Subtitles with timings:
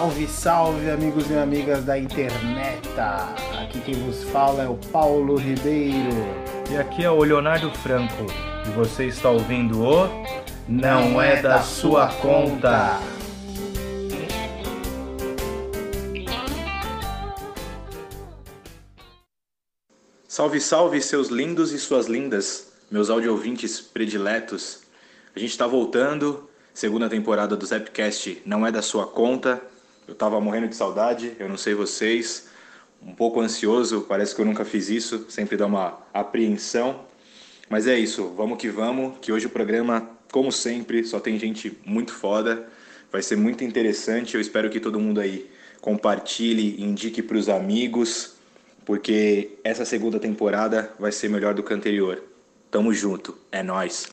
[0.00, 2.88] Salve, salve, amigos e amigas da internet!
[3.62, 6.16] Aqui quem vos fala é o Paulo Ribeiro.
[6.70, 8.24] E aqui é o Leonardo Franco.
[8.66, 10.08] E você está ouvindo o
[10.66, 12.98] Não, é, da, sua conta.
[20.26, 24.80] Salve, salve, seus lindos e suas lindas, meus audio-ouvintes prediletos.
[25.36, 29.62] A gente está voltando, segunda temporada do Zapcast Não é da sua conta.
[30.10, 32.48] Eu tava morrendo de saudade, eu não sei vocês,
[33.00, 37.02] um pouco ansioso, parece que eu nunca fiz isso, sempre dá uma apreensão.
[37.68, 41.78] Mas é isso, vamos que vamos, que hoje o programa, como sempre, só tem gente
[41.86, 42.68] muito foda,
[43.12, 44.34] vai ser muito interessante.
[44.34, 45.48] Eu espero que todo mundo aí
[45.80, 48.34] compartilhe, indique para os amigos,
[48.84, 52.20] porque essa segunda temporada vai ser melhor do que a anterior.
[52.68, 54.08] Tamo junto, é nós.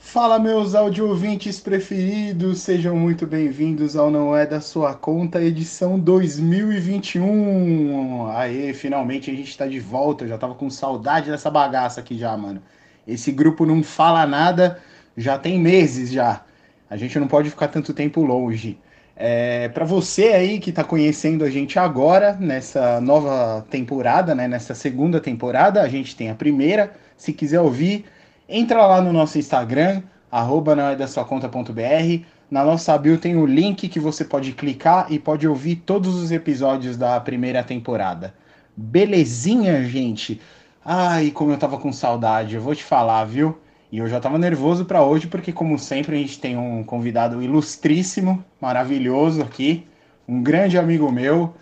[0.00, 5.98] Fala, meus audio ouvintes preferidos, sejam muito bem-vindos ao Não É da Sua Conta, edição
[5.98, 8.28] 2021.
[8.30, 12.16] Aê, finalmente a gente tá de volta, eu já tava com saudade dessa bagaça aqui
[12.16, 12.62] já, mano.
[13.06, 14.80] Esse grupo não fala nada,
[15.16, 16.42] já tem meses já.
[16.88, 18.78] A gente não pode ficar tanto tempo longe.
[19.16, 24.74] É, para você aí que está conhecendo a gente agora, nessa nova temporada, né, nessa
[24.74, 26.92] segunda temporada, a gente tem a primeira.
[27.16, 28.04] Se quiser ouvir,
[28.48, 32.24] entra lá no nosso Instagram, arroba é da sua conta.br.
[32.50, 36.32] Na nossa bio tem o link que você pode clicar e pode ouvir todos os
[36.32, 38.34] episódios da primeira temporada.
[38.74, 40.40] Belezinha, gente?
[40.84, 43.58] Ai, como eu tava com saudade, eu vou te falar, viu?
[43.92, 47.42] E eu já tava nervoso para hoje, porque, como sempre, a gente tem um convidado
[47.42, 49.86] ilustríssimo, maravilhoso aqui,
[50.26, 51.54] um grande amigo meu,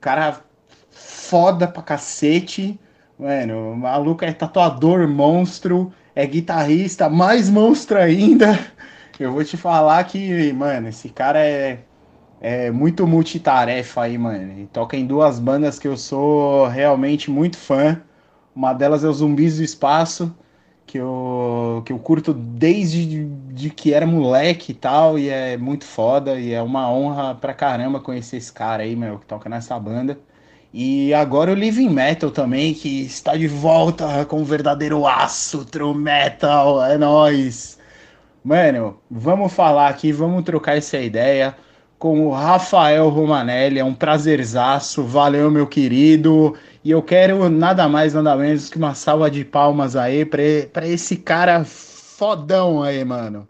[0.00, 0.40] cara
[0.90, 2.78] foda pra cacete.
[3.18, 8.58] Mano, o maluco é tatuador monstro, é guitarrista, mais monstro ainda.
[9.20, 11.84] Eu vou te falar que, mano, esse cara é,
[12.40, 14.52] é muito multitarefa aí, mano.
[14.52, 18.02] Ele toca em duas bandas que eu sou realmente muito fã.
[18.54, 20.36] Uma delas é o Zumbis do Espaço,
[20.86, 25.84] que eu, que eu curto desde de que era moleque e tal, e é muito
[25.84, 29.78] foda, e é uma honra pra caramba conhecer esse cara aí, meu, que toca nessa
[29.78, 30.18] banda.
[30.72, 35.96] E agora o Living Metal também, que está de volta com o verdadeiro aço, true
[35.96, 37.78] metal, é nóis.
[38.44, 41.56] Mano, vamos falar aqui, vamos trocar essa ideia
[41.98, 46.54] com o Rafael Romanelli, é um prazerzaço, valeu meu querido.
[46.84, 51.16] E eu quero nada mais, nada menos que uma salva de palmas aí para esse
[51.16, 53.48] cara fodão aí, mano.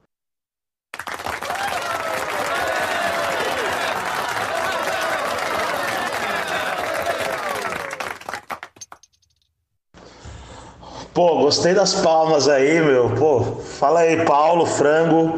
[11.19, 13.11] Pô, gostei das palmas aí, meu.
[13.11, 15.37] Pô, fala aí, Paulo, frango.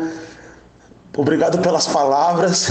[1.17, 2.71] Obrigado pelas palavras.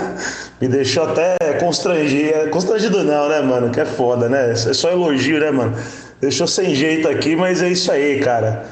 [0.58, 2.48] Me deixou até constrangido.
[2.48, 3.68] Constrangido não, né, mano?
[3.68, 4.52] Que é foda, né?
[4.52, 5.76] É só elogio, né, mano?
[6.18, 8.64] Deixou sem jeito aqui, mas é isso aí, cara.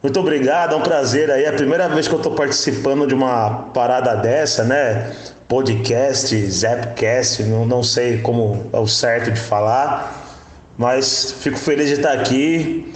[0.00, 1.42] Muito obrigado, é um prazer aí.
[1.42, 5.10] É a primeira vez que eu tô participando de uma parada dessa, né?
[5.48, 10.30] Podcast, Zapcast, não, não sei como é o certo de falar,
[10.78, 12.91] mas fico feliz de estar aqui.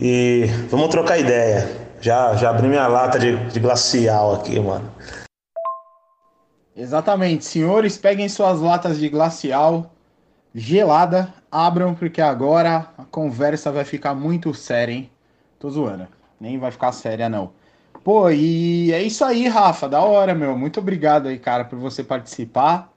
[0.00, 1.68] E vamos trocar ideia.
[2.00, 4.90] Já, já abri minha lata de, de glacial aqui, mano.
[6.74, 7.44] Exatamente.
[7.44, 9.92] Senhores, peguem suas latas de glacial
[10.54, 15.10] gelada, abram, porque agora a conversa vai ficar muito séria, hein?
[15.58, 16.08] Tô zoando.
[16.40, 17.52] Nem vai ficar séria, não.
[18.02, 19.86] Pô, e é isso aí, Rafa.
[19.86, 20.56] Da hora, meu.
[20.56, 22.90] Muito obrigado aí, cara, por você participar.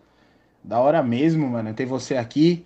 [0.63, 2.65] Da hora mesmo, mano, ter você aqui.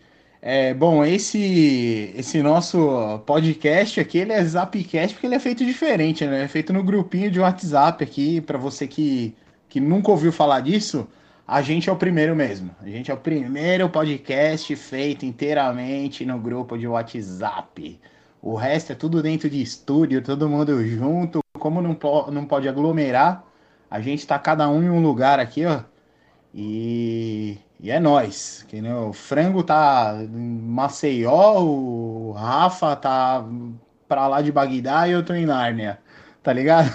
[0.50, 6.26] É, bom, esse esse nosso podcast aqui, ele é Zapcast porque ele é feito diferente,
[6.26, 6.46] né?
[6.46, 9.36] É feito no grupinho de WhatsApp aqui, para você que,
[9.68, 11.06] que nunca ouviu falar disso,
[11.46, 12.72] a gente é o primeiro mesmo.
[12.82, 18.00] A gente é o primeiro podcast feito inteiramente no grupo de WhatsApp.
[18.42, 21.42] O resto é tudo dentro de estúdio, todo mundo junto.
[21.60, 23.44] Como não, po não pode aglomerar,
[23.92, 25.82] a gente tá cada um em um lugar aqui, ó.
[26.56, 33.46] E e é nós, que né, o frango tá em Maceió, o Rafa tá
[34.08, 36.00] pra lá de Bagdá e eu tô em Nárnia,
[36.42, 36.92] tá ligado?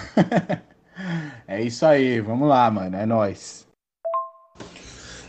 [1.47, 3.65] é isso aí, vamos lá, mano, é nós.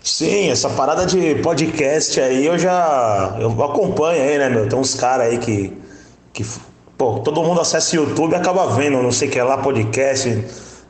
[0.03, 4.69] Sim, essa parada de podcast aí eu já eu acompanho aí, né, meu?
[4.69, 5.73] Tem uns caras aí que,
[6.33, 6.45] que
[6.99, 10.29] pô, todo mundo acessa o YouTube e acaba vendo, não sei o que lá, podcast,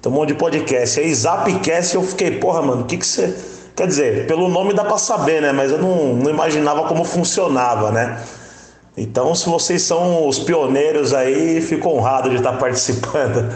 [0.00, 0.98] tem um monte de podcast.
[0.98, 4.84] Aí Zapcast eu fiquei, porra, mano, o que que você Quer dizer, pelo nome dá
[4.84, 5.52] para saber, né?
[5.52, 8.22] Mas eu não, não imaginava como funcionava, né?
[8.96, 13.52] Então, se vocês são os pioneiros aí, fico honrado de estar participando.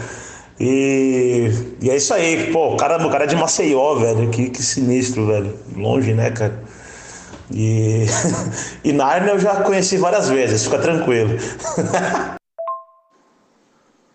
[0.59, 1.49] E,
[1.81, 4.61] e é isso aí, pô, o cara, o cara é de Maceió, velho, que, que
[4.61, 5.57] sinistro, velho.
[5.77, 6.61] Longe, né, cara?
[7.49, 8.05] E,
[8.83, 11.29] e Narnia eu já conheci várias vezes, fica tranquilo.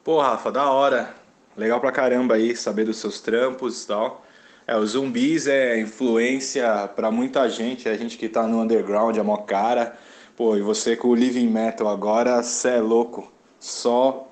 [0.04, 1.14] Pô, Rafa, da hora.
[1.56, 4.22] Legal pra caramba aí saber dos seus trampos e tal.
[4.66, 9.22] É, os zumbis é influência para muita gente, a gente que tá no underground, é
[9.22, 9.96] mó cara.
[10.36, 13.30] Pô, e você com o Living Metal agora, cê é louco.
[13.60, 14.26] Só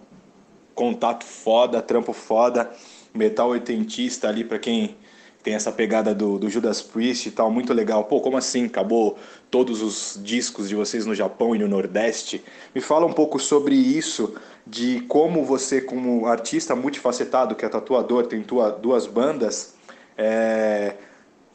[0.74, 2.70] contato foda, trampo foda,
[3.14, 4.96] metal oitentista ali para quem
[5.42, 8.04] tem essa pegada do, do, Judas Priest e tal, muito legal.
[8.04, 8.66] Pô, como assim?
[8.66, 9.18] Acabou
[9.50, 12.42] todos os discos de vocês no Japão e no Nordeste?
[12.74, 14.34] Me fala um pouco sobre isso,
[14.66, 19.74] de como você, como artista multifacetado, que é tatuador, tem tua, duas bandas,
[20.16, 20.94] é,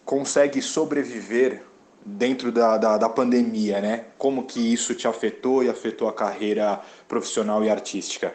[0.05, 1.63] consegue sobreviver
[2.05, 4.05] dentro da, da, da pandemia, né?
[4.17, 8.33] Como que isso te afetou e afetou a carreira profissional e artística?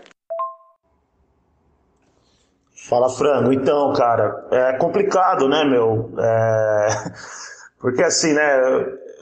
[2.89, 3.53] Fala, Frango.
[3.53, 6.13] Então, cara, é complicado, né, meu?
[6.19, 6.89] É...
[7.81, 8.61] Porque assim, né,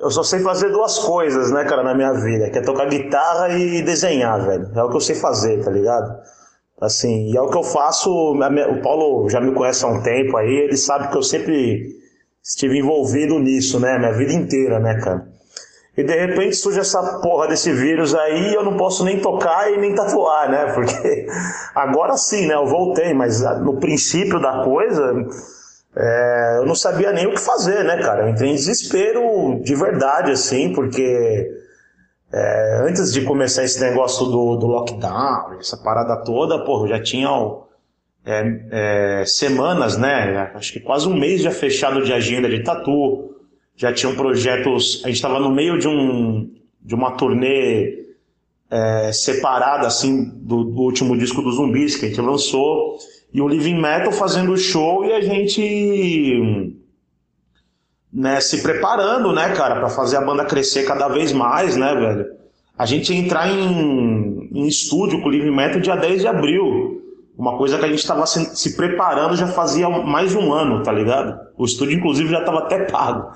[0.01, 3.49] eu só sei fazer duas coisas, né, cara, na minha vida, que é tocar guitarra
[3.51, 4.71] e desenhar, velho.
[4.75, 6.21] É o que eu sei fazer, tá ligado?
[6.81, 8.11] Assim, e é o que eu faço.
[8.11, 12.01] O Paulo já me conhece há um tempo aí, ele sabe que eu sempre
[12.43, 15.29] estive envolvido nisso, né, minha vida inteira, né, cara?
[15.97, 19.77] E de repente surge essa porra desse vírus aí eu não posso nem tocar e
[19.77, 20.73] nem tatuar, né?
[20.73, 21.27] Porque
[21.75, 22.55] agora sim, né?
[22.55, 25.13] Eu voltei, mas no princípio da coisa
[25.95, 28.23] é, eu não sabia nem o que fazer, né, cara?
[28.23, 31.51] Eu entrei em desespero de verdade, assim, porque
[32.33, 37.29] é, antes de começar esse negócio do, do lockdown, essa parada toda, eu já tinha
[38.25, 40.53] é, é, semanas, né?
[40.55, 43.35] Acho que quase um mês já fechado de agenda de tatu
[43.75, 45.01] já tinham projetos.
[45.05, 46.51] A gente estava no meio de, um,
[46.81, 48.01] de uma turnê
[48.71, 52.99] é, separada assim do, do, último disco dos zumbis que a gente lançou
[53.33, 56.77] e o Living Metal fazendo show e a gente
[58.13, 62.27] né, se preparando, né, cara, para fazer a banda crescer cada vez mais, né, velho.
[62.77, 67.03] A gente entrar em, em estúdio com o Living Metal dia 10 de abril.
[67.37, 70.83] Uma coisa que a gente estava se, se, preparando já fazia mais de um ano,
[70.83, 71.39] tá ligado?
[71.57, 73.31] O estúdio, inclusive, já estava até pago.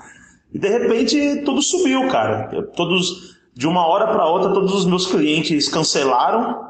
[0.53, 2.49] E de repente tudo subiu, cara.
[2.75, 6.63] Todos, de uma hora para outra, todos os meus clientes cancelaram.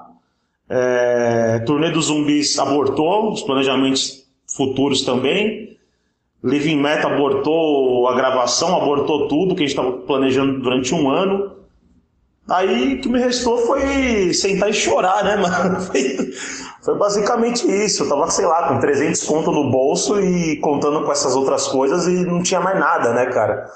[0.67, 5.74] É, turnê dos zumbis abortou, os planejamentos futuros também.
[6.45, 11.55] Living Meta abortou a gravação, abortou tudo que a gente estava planejando durante um ano.
[12.47, 15.81] Aí o que me restou foi sentar e chorar, né, mano?
[15.81, 16.17] Foi,
[16.83, 18.03] foi basicamente isso.
[18.03, 22.05] Eu tava, sei lá, com 300 conto no bolso e contando com essas outras coisas
[22.05, 23.67] e não tinha mais nada, né, cara?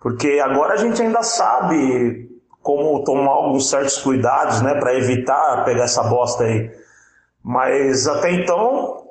[0.00, 2.28] Porque agora a gente ainda sabe
[2.60, 6.68] como tomar alguns certos cuidados, né, para evitar pegar essa bosta aí.
[7.44, 9.07] Mas até então,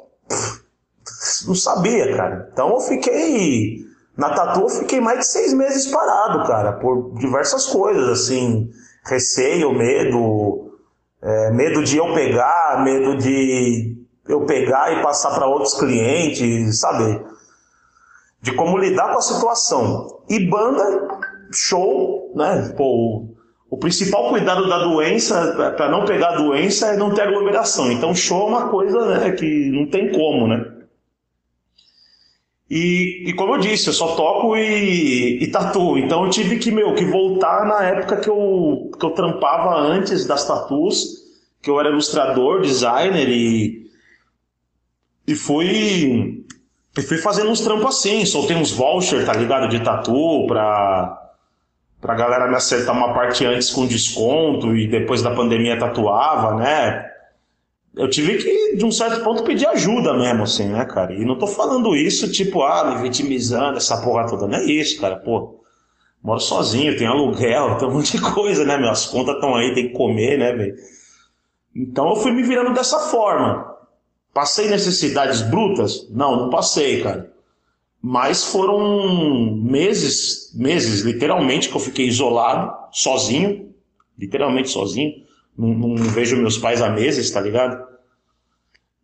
[1.46, 2.50] não sabia, cara.
[2.52, 3.86] Então eu fiquei.
[4.18, 8.70] Na tatu eu fiquei mais de seis meses parado, cara, por diversas coisas, assim.
[9.06, 10.72] Receio, medo,
[11.22, 13.96] é, medo de eu pegar, medo de
[14.28, 17.24] eu pegar e passar para outros clientes, sabe?
[18.42, 20.22] De como lidar com a situação.
[20.30, 21.08] E banda,
[21.52, 22.74] show, né?
[22.76, 23.28] Pô,
[23.70, 27.92] o principal cuidado da doença, para não pegar a doença, é não ter aglomeração.
[27.92, 30.77] Então, show é uma coisa né, que não tem como, né?
[32.70, 35.98] E, e, como eu disse, eu só toco e, e tatuo.
[35.98, 40.26] Então eu tive que, meu, que voltar na época que eu, que eu trampava antes
[40.26, 41.24] das tatus,
[41.62, 43.90] que eu era ilustrador, designer e,
[45.26, 46.44] e fui,
[46.98, 48.26] e fui fazendo uns trampos assim.
[48.26, 49.70] Soltei uns vouchers, tá ligado?
[49.70, 51.32] De tatu pra,
[52.02, 57.17] pra galera me acertar uma parte antes com desconto e depois da pandemia tatuava, né?
[57.98, 61.14] Eu tive que, de um certo ponto, pedir ajuda mesmo, assim, né, cara?
[61.14, 64.48] E não tô falando isso, tipo, ah, me vitimizando, essa porra toda.
[64.48, 65.60] Não é isso, cara, pô.
[66.24, 68.90] Moro sozinho, tenho aluguel, tem um monte de coisa, né, meu?
[68.90, 70.76] As contas estão aí, tem que comer, né, velho?
[71.76, 73.76] Então eu fui me virando dessa forma.
[74.34, 76.08] Passei necessidades brutas?
[76.10, 77.32] Não, não passei, cara.
[78.02, 83.74] Mas foram meses, meses, literalmente, que eu fiquei isolado, sozinho,
[84.18, 85.28] literalmente sozinho
[85.58, 87.87] não, não, vejo meus pais há meses, tá ligado?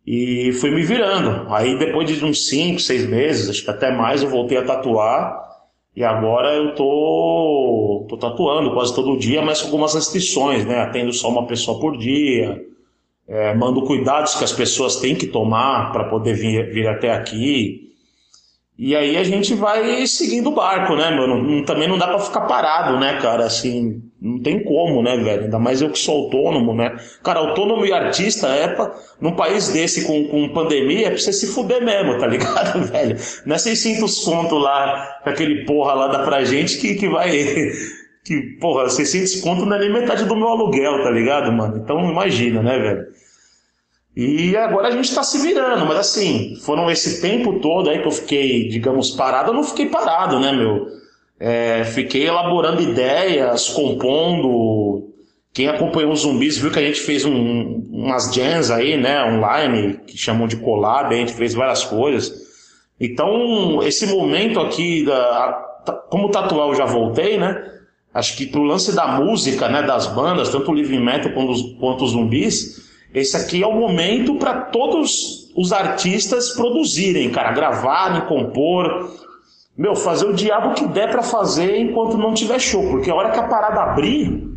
[0.06, 1.52] E fui me virando.
[1.52, 5.42] Aí depois de uns 5, 6 meses, acho que até mais, eu voltei a tatuar.
[5.96, 10.80] E agora eu tô, tô tatuando quase todo dia, mas com algumas restrições, né?
[10.80, 12.60] Atendo só uma pessoa por dia.
[13.26, 17.84] É, mando cuidados que as pessoas têm que tomar para poder vir, vir até aqui.
[18.76, 21.28] E aí a gente vai seguindo o barco, né, meu?
[21.28, 23.46] Não, também não dá para ficar parado, né, cara?
[23.46, 25.44] Assim, não tem como, né, velho?
[25.44, 26.96] Ainda mais eu que sou autônomo, né?
[27.22, 31.30] Cara, autônomo e artista é pra, num país desse com, com pandemia é pra você
[31.30, 33.18] se fuder mesmo, tá ligado, velho?
[33.44, 37.30] Não é 600 conto lá, que aquele porra lá dá pra gente que, que vai.
[38.24, 41.76] Que, porra, 600 conto não é nem metade do meu aluguel, tá ligado, mano?
[41.76, 43.06] Então imagina, né, velho?
[44.16, 48.08] E agora a gente está se virando, mas assim, foram esse tempo todo aí que
[48.08, 50.86] eu fiquei, digamos, parado, eu não fiquei parado, né, meu?
[51.38, 55.12] É, fiquei elaborando ideias, compondo.
[55.52, 60.00] Quem acompanhou os zumbis viu que a gente fez um, umas jams aí, né, online,
[60.06, 62.32] que chamam de collab, a gente fez várias coisas.
[62.98, 65.64] Então, esse momento aqui, da,
[66.08, 67.70] como tatuar eu já voltei, né?
[68.12, 71.62] Acho que pro lance da música, né, das bandas, tanto o Living Metal quanto os,
[71.78, 78.22] quanto os zumbis, esse aqui é o momento para todos os artistas produzirem, cara, gravarem,
[78.22, 79.08] compor.
[79.76, 83.30] Meu, fazer o diabo que der para fazer enquanto não tiver show, porque a hora
[83.30, 84.56] que a parada abrir,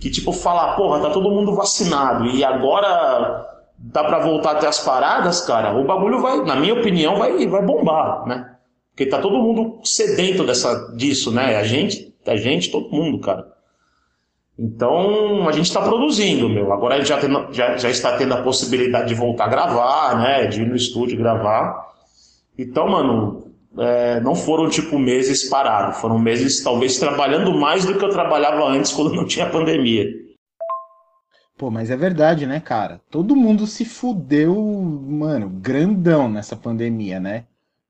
[0.00, 3.46] que tipo falar, porra, tá todo mundo vacinado e agora
[3.78, 7.62] dá para voltar até as paradas, cara, o bagulho vai, na minha opinião, vai, vai
[7.62, 8.56] bombar, né?
[8.90, 11.56] Porque tá todo mundo sedento dessa, disso, né?
[11.56, 13.46] A gente, a gente, todo mundo, cara.
[14.58, 16.70] Então a gente está produzindo, meu.
[16.72, 20.18] Agora a gente já, tem, já, já, está tendo a possibilidade de voltar a gravar,
[20.18, 20.46] né?
[20.48, 21.88] De ir no estúdio gravar.
[22.58, 28.04] Então, mano, é, não foram tipo meses parados, foram meses talvez trabalhando mais do que
[28.04, 30.06] eu trabalhava antes quando não tinha pandemia.
[31.56, 33.00] Pô, mas é verdade, né, cara?
[33.10, 37.44] Todo mundo se fudeu, mano, grandão nessa pandemia, né?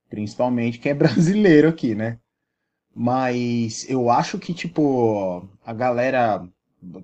[0.08, 2.18] Principalmente quem é brasileiro aqui, né?
[2.94, 6.44] Mas eu acho que, tipo, a galera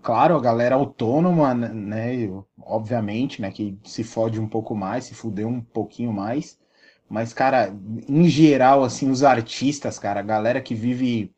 [0.02, 2.28] claro, a galera autônoma, né,
[2.60, 6.58] obviamente, né, que se fode um pouco mais, se fudeu um pouquinho mais,
[7.08, 7.74] mas, cara,
[8.08, 11.32] em geral, assim, os artistas, cara, a galera que vive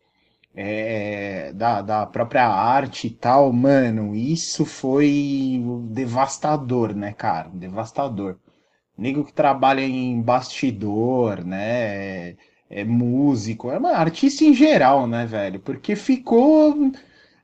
[0.55, 8.39] é, da, da própria arte e tal, mano, isso foi devastador, né, cara, devastador.
[8.97, 12.37] Nego que trabalha em bastidor, né, é,
[12.71, 16.91] é músico, é uma artista em geral, né, velho, porque ficou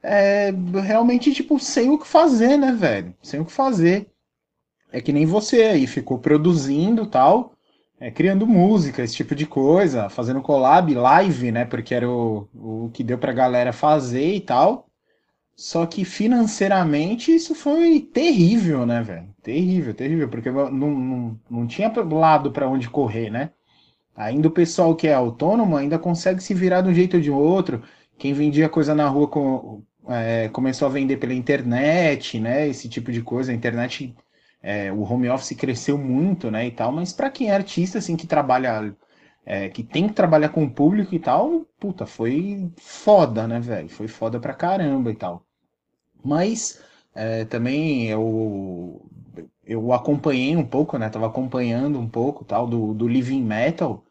[0.03, 0.51] é,
[0.83, 3.15] realmente, tipo, sem o que fazer, né, velho?
[3.23, 4.07] Sem o que fazer.
[4.93, 7.54] É que nem você aí, ficou produzindo tal,
[8.01, 11.65] é, criando música, esse tipo de coisa, fazendo collab, live, né?
[11.65, 14.89] Porque era o, o que deu pra galera fazer e tal.
[15.57, 19.29] Só que financeiramente isso foi terrível, né, velho?
[19.43, 23.51] Terrível, terrível, porque não, não, não tinha lado para onde correr, né?
[24.17, 27.31] Ainda o pessoal que é autônomo ainda consegue se virar de um jeito ou de
[27.31, 27.83] outro.
[28.19, 32.69] Quem vendia coisa na rua com, é, começou a vender pela internet, né?
[32.69, 33.53] Esse tipo de coisa.
[33.53, 34.15] A internet,
[34.65, 36.67] é, o home office cresceu muito, né?
[36.67, 36.91] E tal.
[36.93, 38.95] Mas para quem é artista, assim, que trabalha,
[39.47, 43.89] é, que tem que trabalhar com o público e tal, puta, foi foda, né, velho?
[43.91, 45.45] Foi foda pra caramba e tal.
[46.25, 46.81] Mas
[47.15, 49.03] é, também eu
[49.67, 51.09] eu acompanhei um pouco, né?
[51.11, 54.05] Tava acompanhando um pouco tal do, do Living Metal.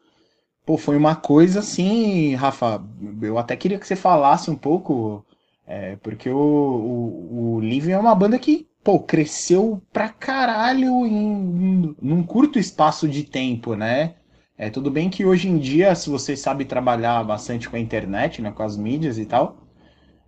[0.66, 2.84] Pô, foi uma coisa assim, Rafa.
[3.22, 5.26] Eu até queria que você falasse um pouco
[5.68, 11.96] é, porque o, o, o Living é uma banda que, pô, cresceu pra caralho em,
[12.02, 14.16] num curto espaço de tempo, né?
[14.58, 18.42] É, tudo bem que hoje em dia, se você sabe trabalhar bastante com a internet,
[18.42, 19.58] né, com as mídias e tal,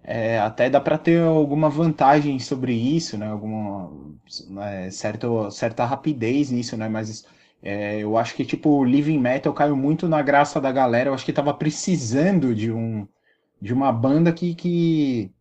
[0.03, 3.91] é, até dá para ter alguma vantagem sobre isso, né, alguma
[4.63, 7.25] é, certo, certa rapidez nisso, né, mas
[7.63, 11.13] é, eu acho que tipo o Living Metal caiu muito na graça da galera, eu
[11.13, 13.07] acho que tava precisando de um
[13.61, 15.31] de uma banda que, que,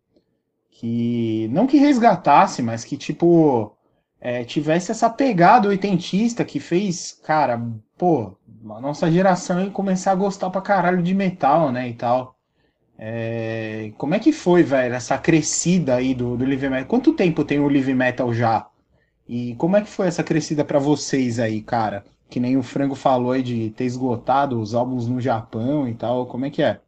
[0.75, 3.75] que não que resgatasse, mas que tipo
[4.19, 7.61] é, tivesse essa pegada oitentista que fez, cara,
[7.97, 8.35] pô,
[8.69, 12.35] a nossa geração começar a gostar pra caralho de metal, né, e tal.
[12.97, 16.87] É, como é que foi, velho, essa crescida aí do, do Live Metal?
[16.87, 18.67] Quanto tempo tem o Live Metal já?
[19.27, 22.05] E como é que foi essa crescida para vocês aí, cara?
[22.29, 26.25] Que nem o Frango falou aí de ter esgotado os álbuns no Japão e tal,
[26.27, 26.81] como é que é?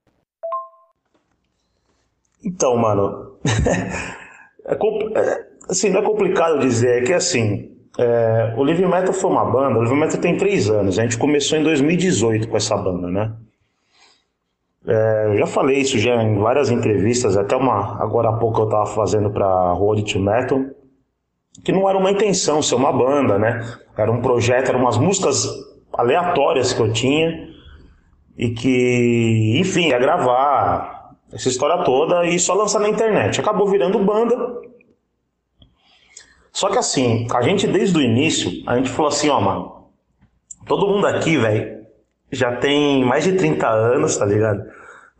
[2.43, 3.37] Então, mano,
[4.65, 9.31] é, é, assim, não é complicado dizer, é que assim, é, o Live Metal foi
[9.31, 12.77] uma banda, o Live Metal tem três anos, a gente começou em 2018 com essa
[12.77, 13.33] banda, né?
[14.87, 18.69] É, eu já falei isso já em várias entrevistas, até uma agora há pouco eu
[18.69, 20.63] tava fazendo para Road to Metal,
[21.63, 23.59] que não era uma intenção ser uma banda, né?
[23.97, 25.45] Era um projeto, eram umas músicas
[25.91, 27.49] aleatórias que eu tinha
[28.37, 30.96] e que, enfim, ia gravar,
[31.31, 33.39] essa história toda e só lançar na internet.
[33.39, 34.35] Acabou virando banda.
[36.51, 39.89] Só que assim, a gente desde o início, a gente falou assim, ó, mano,
[40.65, 41.85] todo mundo aqui, velho,
[42.31, 44.63] já tem mais de 30 anos, tá ligado?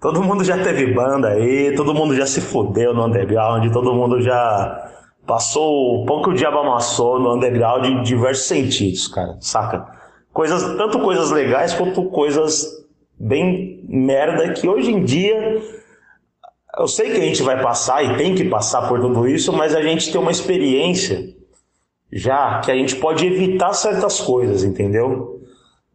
[0.01, 4.21] Todo mundo já teve banda aí, todo mundo já se fudeu no underground, todo mundo
[4.21, 4.91] já
[5.25, 9.85] passou o pão que o diabo amassou no underground em diversos sentidos, cara, saca?
[10.31, 12.65] Coisas, tanto coisas legais quanto coisas
[13.19, 15.61] bem merda que hoje em dia
[16.77, 19.75] eu sei que a gente vai passar e tem que passar por tudo isso, mas
[19.75, 21.35] a gente tem uma experiência
[22.11, 25.41] já que a gente pode evitar certas coisas, entendeu?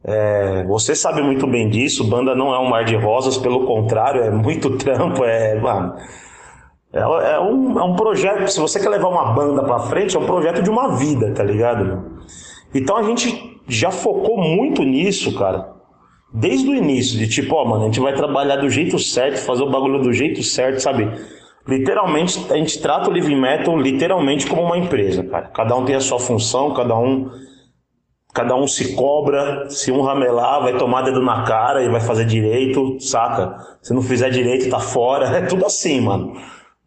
[0.05, 4.23] É, você sabe muito bem disso, banda não é um mar de rosas, pelo contrário,
[4.23, 5.95] é muito trampo, é, mano,
[6.93, 10.21] é, é, um, é um projeto, se você quer levar uma banda pra frente, é
[10.21, 12.21] um projeto de uma vida, tá ligado?
[12.75, 15.73] Então a gente já focou muito nisso, cara,
[16.33, 19.63] desde o início, de tipo, ó, mano, a gente vai trabalhar do jeito certo, fazer
[19.63, 21.09] o bagulho do jeito certo, sabe?
[21.67, 25.49] Literalmente, a gente trata o Living Metal literalmente como uma empresa, cara.
[25.49, 27.31] Cada um tem a sua função, cada um
[28.35, 32.25] cada um se cobra, se um ramelar, vai tomar dedo na cara e vai fazer
[32.25, 33.59] direito, saca?
[33.83, 35.29] Se não fizer direito, tá fora.
[35.37, 36.33] É tudo assim, mano.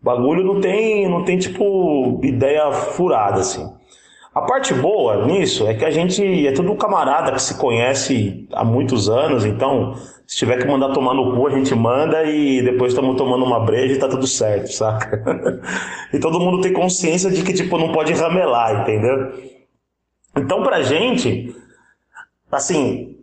[0.02, 3.72] O bagulho não tem, não tem tipo ideia furada assim.
[4.36, 8.66] A parte boa nisso é que a gente é tudo camarada que se conhece há
[8.66, 9.96] muitos anos, então
[10.28, 13.62] se tiver que mandar tomar no cu, a gente manda e depois estamos tomando uma
[13.62, 15.62] breja e tá tudo certo, saca?
[16.12, 19.32] e todo mundo tem consciência de que, tipo, não pode ramelar, entendeu?
[20.36, 21.56] Então, pra gente,
[22.52, 23.18] assim,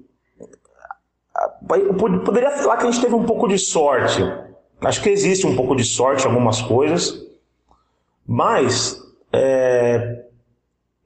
[2.25, 4.23] poderia falar que a gente teve um pouco de sorte.
[4.81, 7.23] Acho que existe um pouco de sorte em algumas coisas,
[8.27, 8.99] mas
[9.31, 10.22] é,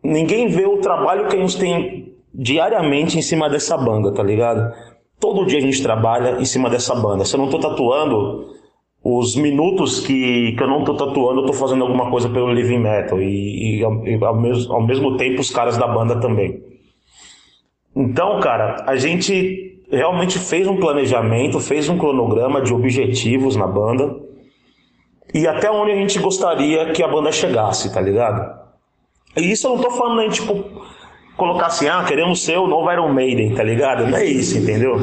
[0.07, 4.73] ninguém vê o trabalho que a gente tem diariamente em cima dessa banda, tá ligado?
[5.19, 7.25] Todo dia a gente trabalha em cima dessa banda.
[7.25, 8.47] Se eu não tô tatuando,
[9.03, 12.79] os minutos que, que eu não tô tatuando, eu tô fazendo alguma coisa pelo Living
[12.79, 13.21] Metal.
[13.21, 16.63] E, e, e ao, mesmo, ao mesmo tempo os caras da banda também.
[17.95, 24.15] Então, cara, a gente realmente fez um planejamento, fez um cronograma de objetivos na banda.
[25.33, 28.66] E até onde a gente gostaria que a banda chegasse, tá ligado?
[29.37, 30.65] E isso eu não tô falando nem, tipo,
[31.37, 34.07] colocar assim, ah, queremos ser o novo Iron Maiden, tá ligado?
[34.07, 34.97] Não é isso, entendeu?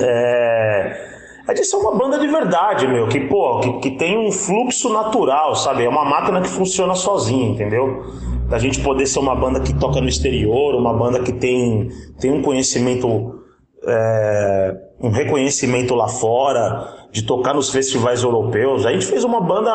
[0.00, 1.12] É.
[1.48, 4.92] É de ser uma banda de verdade, meu, que, pô, que, que tem um fluxo
[4.92, 5.84] natural, sabe?
[5.84, 8.04] É uma máquina que funciona sozinha, entendeu?
[8.48, 11.88] Da gente poder ser uma banda que toca no exterior, uma banda que tem,
[12.20, 13.40] tem um conhecimento,
[13.84, 18.86] é, um reconhecimento lá fora, de tocar nos festivais europeus.
[18.86, 19.72] A gente fez uma banda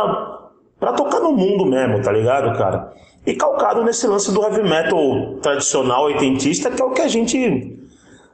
[0.79, 2.93] pra tocar no mundo mesmo, tá ligado, cara?
[3.27, 7.77] E calcado nesse lance do heavy metal tradicional oitentista, que é o que a gente.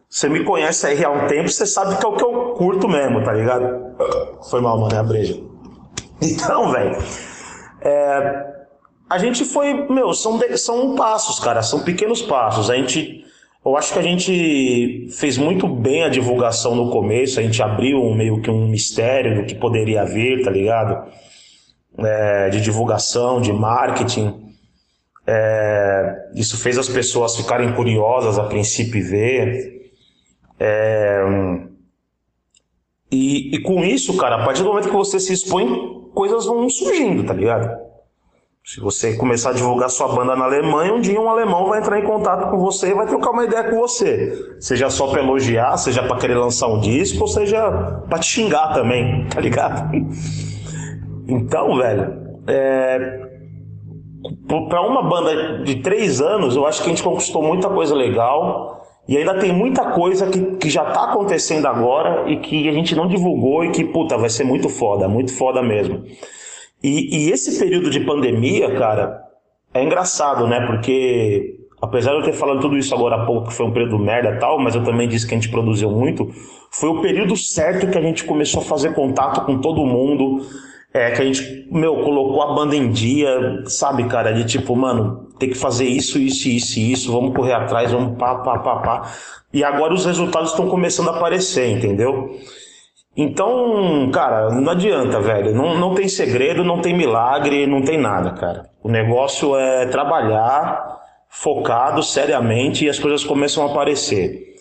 [0.08, 2.88] Você me conhece aí há um tempo, você sabe que é o que eu curto
[2.88, 3.66] mesmo, tá ligado?
[4.52, 5.42] Foi mal, mano, é a breja.
[6.22, 6.98] Então, velho.
[7.82, 8.46] É,
[9.10, 9.74] a gente foi.
[9.90, 12.70] Meu, são, são passos, cara, são pequenos passos.
[12.70, 13.26] A gente.
[13.66, 18.14] Eu acho que a gente fez muito bem a divulgação no começo, a gente abriu
[18.14, 21.10] meio que um mistério do que poderia vir, tá ligado?
[21.98, 24.43] É, de divulgação, de marketing.
[25.26, 29.92] É, isso fez as pessoas ficarem curiosas a princípio e ver.
[30.60, 31.24] É,
[33.12, 36.68] e, e, com isso, cara, a partir do momento que você se expõe, coisas vão
[36.70, 37.70] surgindo, tá ligado?
[38.66, 42.00] Se você começar a divulgar sua banda na Alemanha, um dia um alemão vai entrar
[42.00, 44.56] em contato com você e vai trocar uma ideia com você.
[44.60, 47.70] Seja só pra elogiar, seja pra querer lançar um disco, ou seja
[48.08, 49.94] pra te xingar também, tá ligado?
[51.28, 53.33] Então, velho, é,
[54.70, 58.82] para uma banda de três anos, eu acho que a gente conquistou muita coisa legal.
[59.08, 62.96] E ainda tem muita coisa que, que já tá acontecendo agora e que a gente
[62.96, 66.04] não divulgou e que, puta, vai ser muito foda, muito foda mesmo.
[66.82, 69.22] E, e esse período de pandemia, cara,
[69.74, 70.66] é engraçado, né?
[70.66, 74.00] Porque, apesar de eu ter falado tudo isso agora há pouco, que foi um período
[74.00, 76.30] merda e tal, mas eu também disse que a gente produziu muito,
[76.72, 80.46] foi o período certo que a gente começou a fazer contato com todo mundo
[80.94, 85.28] é, que a gente, meu, colocou a banda em dia, sabe, cara, de tipo, mano,
[85.40, 89.12] tem que fazer isso, isso, isso isso, vamos correr atrás, vamos pá, pá, pá, pá.
[89.52, 92.38] E agora os resultados estão começando a aparecer, entendeu?
[93.16, 95.54] Então, cara, não adianta, velho.
[95.54, 98.70] Não, não tem segredo, não tem milagre, não tem nada, cara.
[98.82, 104.53] O negócio é trabalhar focado, seriamente, e as coisas começam a aparecer.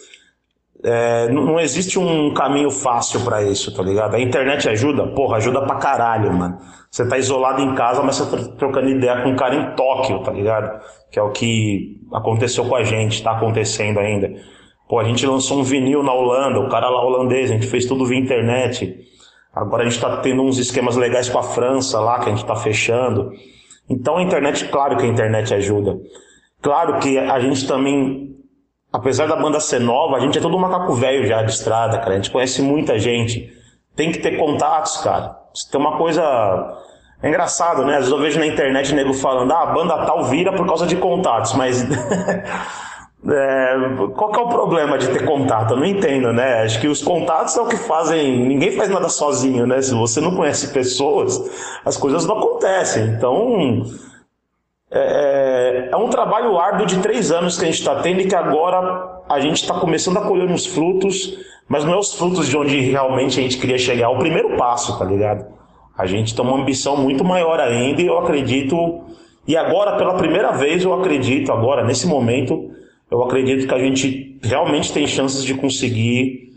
[0.85, 4.17] É, não existe um caminho fácil para isso, tá ligado?
[4.17, 5.07] A internet ajuda?
[5.09, 6.59] Porra, ajuda pra caralho, mano.
[6.91, 10.19] Você tá isolado em casa, mas você tá trocando ideia com um cara em Tóquio,
[10.21, 10.81] tá ligado?
[11.11, 14.33] Que é o que aconteceu com a gente, tá acontecendo ainda.
[14.89, 17.87] Pô, a gente lançou um vinil na Holanda, o cara lá holandês, a gente fez
[17.87, 18.95] tudo via internet.
[19.55, 22.45] Agora a gente tá tendo uns esquemas legais com a França lá, que a gente
[22.45, 23.31] tá fechando.
[23.89, 25.99] Então a internet, claro que a internet ajuda.
[26.61, 28.37] Claro que a gente também
[28.93, 32.13] apesar da banda ser nova, a gente é todo macaco velho já de estrada, cara.
[32.13, 33.51] A gente conhece muita gente.
[33.97, 35.37] Tem que ter contatos, cara.
[35.71, 36.23] Tem uma coisa.
[37.23, 37.93] É engraçado, né?
[37.93, 40.87] Às vezes eu vejo na internet nego falando, ah, a banda tal vira por causa
[40.87, 41.85] de contatos, mas.
[43.25, 43.77] É,
[44.17, 45.75] qual que é o problema de ter contato?
[45.75, 46.63] Eu não entendo, né?
[46.63, 48.49] Acho que os contatos é o que fazem.
[48.49, 49.81] Ninguém faz nada sozinho, né?
[49.81, 51.41] Se você não conhece pessoas,
[51.85, 53.05] as coisas não acontecem.
[53.05, 53.85] Então,
[54.93, 58.35] é, é um trabalho árduo de três anos que a gente está tendo e que
[58.35, 62.57] agora a gente está começando a colher uns frutos, mas não é os frutos de
[62.57, 64.05] onde realmente a gente queria chegar.
[64.05, 65.47] É o primeiro passo, tá ligado?
[65.97, 69.05] A gente tem uma ambição muito maior ainda e eu acredito.
[69.49, 72.71] E agora, pela primeira vez, eu acredito, agora, nesse momento
[73.11, 76.51] eu acredito que a gente realmente tem chances de conseguir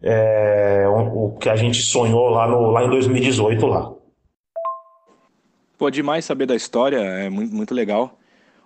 [0.00, 3.92] é, o que a gente sonhou lá, no, lá em 2018 lá.
[5.78, 8.18] Pô, demais saber da história, é muito, muito legal.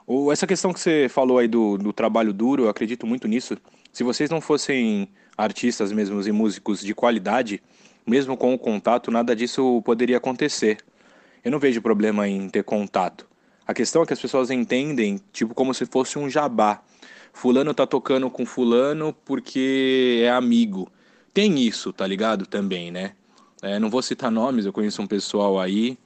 [0.07, 3.55] O, essa questão que você falou aí do, do trabalho duro, eu acredito muito nisso.
[3.93, 7.63] Se vocês não fossem artistas mesmos e músicos de qualidade,
[8.07, 10.79] mesmo com o contato, nada disso poderia acontecer.
[11.45, 13.29] Eu não vejo problema em ter contato.
[13.67, 16.83] A questão é que as pessoas entendem, tipo, como se fosse um jabá
[17.31, 20.91] fulano tá tocando com fulano porque é amigo.
[21.35, 22.47] Tem isso, tá ligado?
[22.47, 23.13] Também, né?
[23.61, 25.99] É, não vou citar nomes, eu conheço um pessoal aí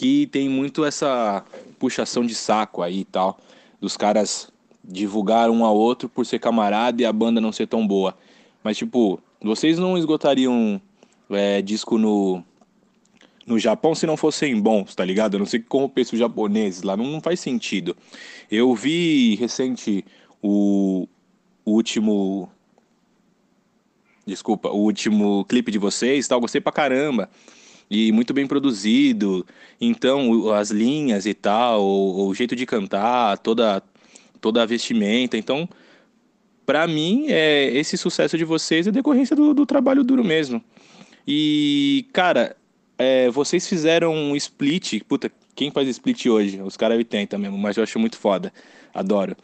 [0.00, 1.44] que tem muito essa
[1.78, 3.38] puxação de saco aí e tal,
[3.78, 4.50] dos caras
[4.82, 8.16] divulgar um ao outro por ser camarada e a banda não ser tão boa.
[8.64, 10.80] Mas, tipo, vocês não esgotariam
[11.28, 12.42] é, disco no,
[13.46, 15.34] no Japão se não fossem bons, tá ligado?
[15.34, 17.94] Eu não sei como pensa os japoneses lá, não, não faz sentido.
[18.50, 20.02] Eu vi recente
[20.42, 21.06] o
[21.62, 22.50] último.
[24.24, 27.28] Desculpa, o último clipe de vocês, tal, gostei pra caramba.
[27.90, 29.44] E muito bem produzido.
[29.80, 33.82] Então, as linhas e tal, o, o jeito de cantar, toda,
[34.40, 35.36] toda a vestimenta.
[35.36, 35.68] Então,
[36.64, 40.62] para mim, é, esse sucesso de vocês é decorrência do, do trabalho duro mesmo.
[41.26, 42.56] E, cara,
[42.96, 45.02] é, vocês fizeram um split.
[45.08, 46.62] Puta, quem faz split hoje?
[46.62, 48.52] Os caras 80 mesmo, mas eu acho muito foda.
[48.94, 49.36] Adoro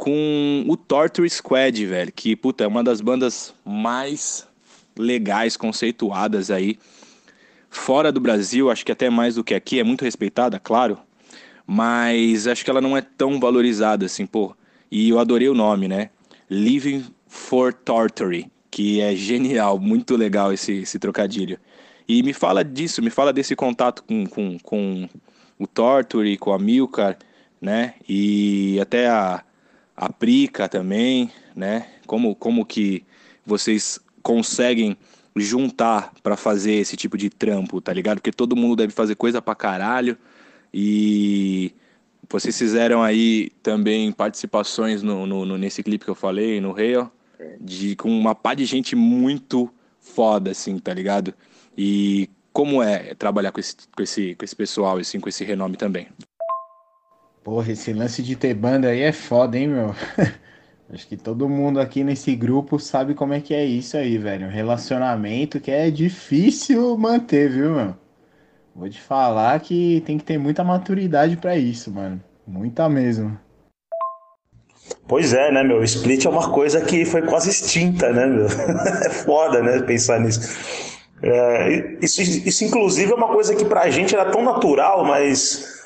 [0.00, 4.48] com o Torture Squad, velho, que puta, é uma das bandas mais
[4.98, 6.78] legais, conceituadas aí.
[7.70, 10.98] Fora do Brasil, acho que até mais do que aqui, é muito respeitada, claro,
[11.64, 14.56] mas acho que ela não é tão valorizada assim, pô.
[14.90, 16.10] E eu adorei o nome, né?
[16.50, 21.58] Living for Torture, que é genial, muito legal esse, esse trocadilho.
[22.08, 25.08] E me fala disso, me fala desse contato com, com, com
[25.56, 27.16] o Torture, com a Milcar,
[27.60, 27.94] né?
[28.08, 29.44] E até a,
[29.96, 31.86] a Prica também, né?
[32.04, 33.04] Como, como que
[33.46, 34.96] vocês conseguem
[35.36, 38.18] juntar para fazer esse tipo de trampo, tá ligado?
[38.18, 40.16] Porque todo mundo deve fazer coisa pra caralho
[40.72, 41.72] e
[42.28, 47.12] vocês fizeram aí também participações no, no, nesse clipe que eu falei, no Real,
[47.60, 51.34] de com uma pá de gente muito foda, assim, tá ligado?
[51.76, 55.76] E como é trabalhar com esse, com esse, com esse pessoal, assim, com esse renome
[55.76, 56.08] também?
[57.42, 59.94] Porra, esse lance de ter banda aí é foda, hein, meu?
[60.92, 64.48] Acho que todo mundo aqui nesse grupo sabe como é que é isso aí, velho.
[64.48, 67.94] Um relacionamento que é difícil manter, viu, meu?
[68.74, 72.20] Vou te falar que tem que ter muita maturidade para isso, mano.
[72.44, 73.38] Muita mesmo.
[75.06, 75.82] Pois é, né, meu?
[75.84, 78.46] Split é uma coisa que foi quase extinta, né, meu?
[79.06, 80.58] é foda, né, pensar nisso.
[81.22, 85.79] É, isso, isso, inclusive, é uma coisa que pra gente era tão natural, mas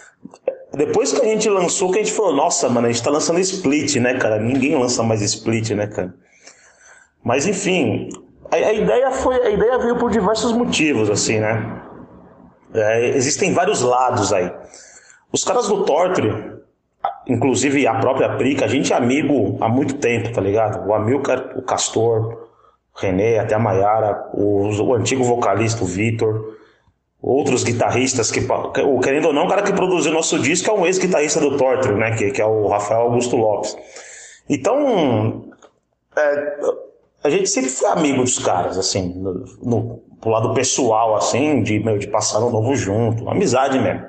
[0.76, 3.38] depois que a gente lançou, que a gente falou, nossa, mano, a gente tá lançando
[3.40, 4.38] split, né, cara?
[4.38, 6.14] Ninguém lança mais split, né, cara?
[7.22, 8.08] Mas enfim,
[8.50, 9.36] a, a ideia foi.
[9.42, 11.82] A ideia veio por diversos motivos, assim, né?
[12.74, 14.52] É, existem vários lados aí.
[15.32, 16.60] Os caras do Torture,
[17.26, 20.88] inclusive a própria Prica, a gente é amigo há muito tempo, tá ligado?
[20.88, 22.48] O Amilcar, o Castor,
[22.94, 26.54] o René, até a Maiara, o, o antigo vocalista, o Vitor
[27.24, 28.46] outros guitarristas que,
[29.02, 31.94] querendo ou não, o cara que produziu o nosso disco é um ex-guitarrista do Torture,
[31.94, 32.14] né?
[32.16, 33.74] Que, que é o Rafael Augusto Lopes.
[34.48, 35.46] Então,
[36.14, 36.56] é,
[37.24, 41.78] a gente sempre foi amigo dos caras, assim, no, no, pro lado pessoal, assim, de,
[41.78, 44.04] meu, de passar no novo junto, amizade mesmo.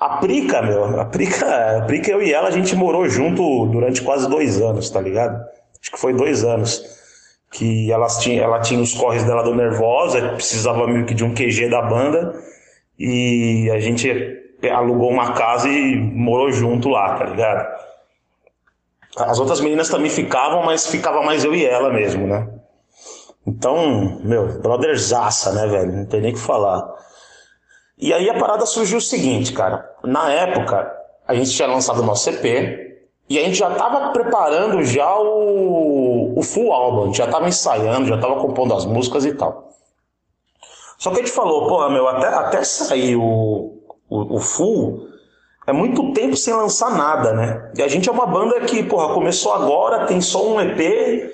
[0.00, 4.00] A Prica, meu, a Prica, a Prica, eu e ela, a gente morou junto durante
[4.00, 5.38] quase dois anos, tá ligado?
[5.80, 6.82] Acho que foi dois anos
[7.56, 11.34] que elas tinha, ela tinha os corres dela do Nervosa, precisava meio que de um
[11.34, 12.34] QG da banda,
[12.98, 14.10] e a gente
[14.70, 17.66] alugou uma casa e morou junto lá, tá ligado?
[19.16, 22.46] As outras meninas também ficavam, mas ficava mais eu e ela mesmo, né?
[23.46, 25.92] Então, meu, brotherzaça, né, velho?
[25.92, 26.86] Não tem nem o que falar.
[27.96, 29.88] E aí a parada surgiu o seguinte, cara.
[30.04, 30.92] Na época,
[31.26, 32.98] a gente tinha lançado o nosso CP
[33.30, 35.35] e a gente já tava preparando já o
[36.36, 39.70] o full álbum, a gente já tava ensaiando, já tava compondo as músicas e tal.
[40.98, 45.08] Só que a gente falou, pô, meu, até, até sair o, o, o full,
[45.66, 47.72] é muito tempo sem lançar nada, né?
[47.74, 51.32] E a gente é uma banda que, porra, começou agora, tem só um EP,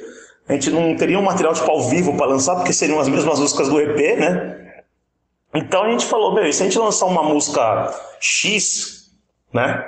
[0.48, 3.40] a gente não teria um material tipo ao vivo para lançar, porque seriam as mesmas
[3.40, 4.84] músicas do EP, né?
[5.52, 9.10] Então a gente falou, meu, e se a gente lançar uma música X,
[9.52, 9.84] né?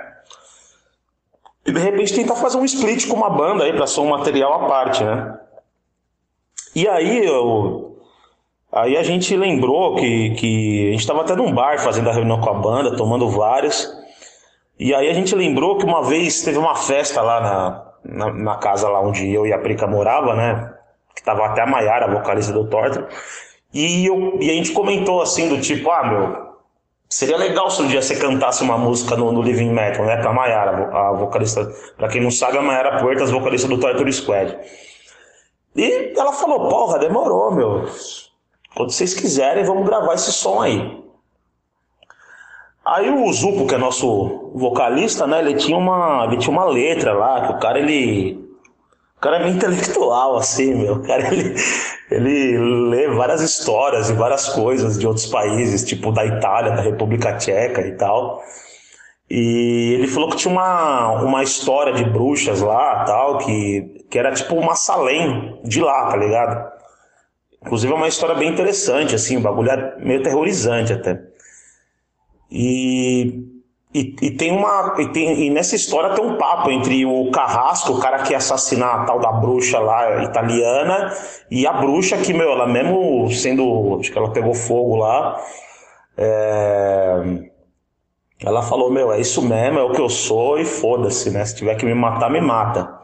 [1.66, 4.53] E de repente tentar fazer um split com uma banda aí para ser um material
[4.53, 5.38] à parte, né?
[6.74, 7.98] E aí eu,
[8.70, 12.40] aí a gente lembrou que, que a gente estava até num bar fazendo a reunião
[12.40, 13.90] com a banda, tomando várias.
[14.79, 18.57] E aí a gente lembrou que uma vez teve uma festa lá na, na, na
[18.57, 20.74] casa lá onde eu e a Prica morava, né?
[21.14, 23.07] Que tava até a Maiara, a vocalista do Torto.
[23.72, 26.43] E, eu, e a gente comentou assim, do tipo, ah, meu,
[27.14, 30.16] seria legal se um dia você cantasse uma música no, no Living Metal, né?
[30.16, 31.64] Pra Maiara, a vocalista.
[31.96, 34.59] Pra quem não sabe, a Maiara Puertas, vocalista do Torture Squad.
[35.77, 37.88] E ela falou, porra, demorou, meu.
[38.74, 41.05] Quando vocês quiserem, vamos gravar esse som aí.
[42.85, 45.38] Aí o Zupo, que é nosso vocalista, né?
[45.38, 48.43] Ele tinha uma, ele tinha uma letra lá, que o cara, ele
[49.24, 50.96] cara é meio intelectual, assim, meu.
[50.96, 51.54] O cara, ele,
[52.10, 52.58] ele
[52.90, 57.80] lê várias histórias e várias coisas de outros países, tipo da Itália, da República Tcheca
[57.80, 58.42] e tal.
[59.30, 64.32] E ele falou que tinha uma, uma história de bruxas lá, tal, que, que era
[64.32, 66.72] tipo uma Salém de lá, tá ligado?
[67.62, 71.18] Inclusive é uma história bem interessante, assim, o bagulho é meio terrorizante até.
[72.50, 73.43] E
[73.94, 74.96] e, e, tem uma.
[74.98, 78.38] E, tem, e, nessa história tem um papo entre o Carrasco, o cara que ia
[78.38, 81.14] assassinar a tal da bruxa lá italiana,
[81.48, 83.98] e a bruxa que, meu, ela mesmo sendo.
[84.00, 85.40] Acho que ela pegou fogo lá.
[86.16, 87.22] É,
[88.40, 91.44] ela falou, meu, é isso mesmo, é o que eu sou e foda-se, né?
[91.44, 92.98] Se tiver que me matar, me mata.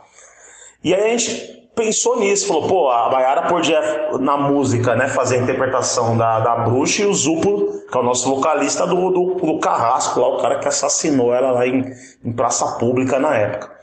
[0.82, 5.38] E aí a gente pensou nisso, falou, pô, a Bayara podia na música, né, fazer
[5.38, 9.34] a interpretação da, da bruxa e o Zupo, que é o nosso vocalista do, do,
[9.34, 11.92] do Carrasco, lá, o cara que assassinou ela lá em,
[12.24, 13.80] em praça pública na época.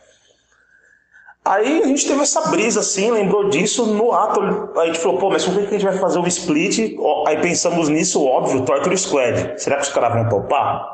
[1.48, 4.42] Aí a gente teve essa brisa assim, lembrou disso no ato.
[4.78, 6.98] A gente falou, pô, mas como é que a gente vai fazer o split?
[7.26, 9.54] Aí pensamos nisso, óbvio, Torture Squad.
[9.56, 10.86] Será que os caras vão topar?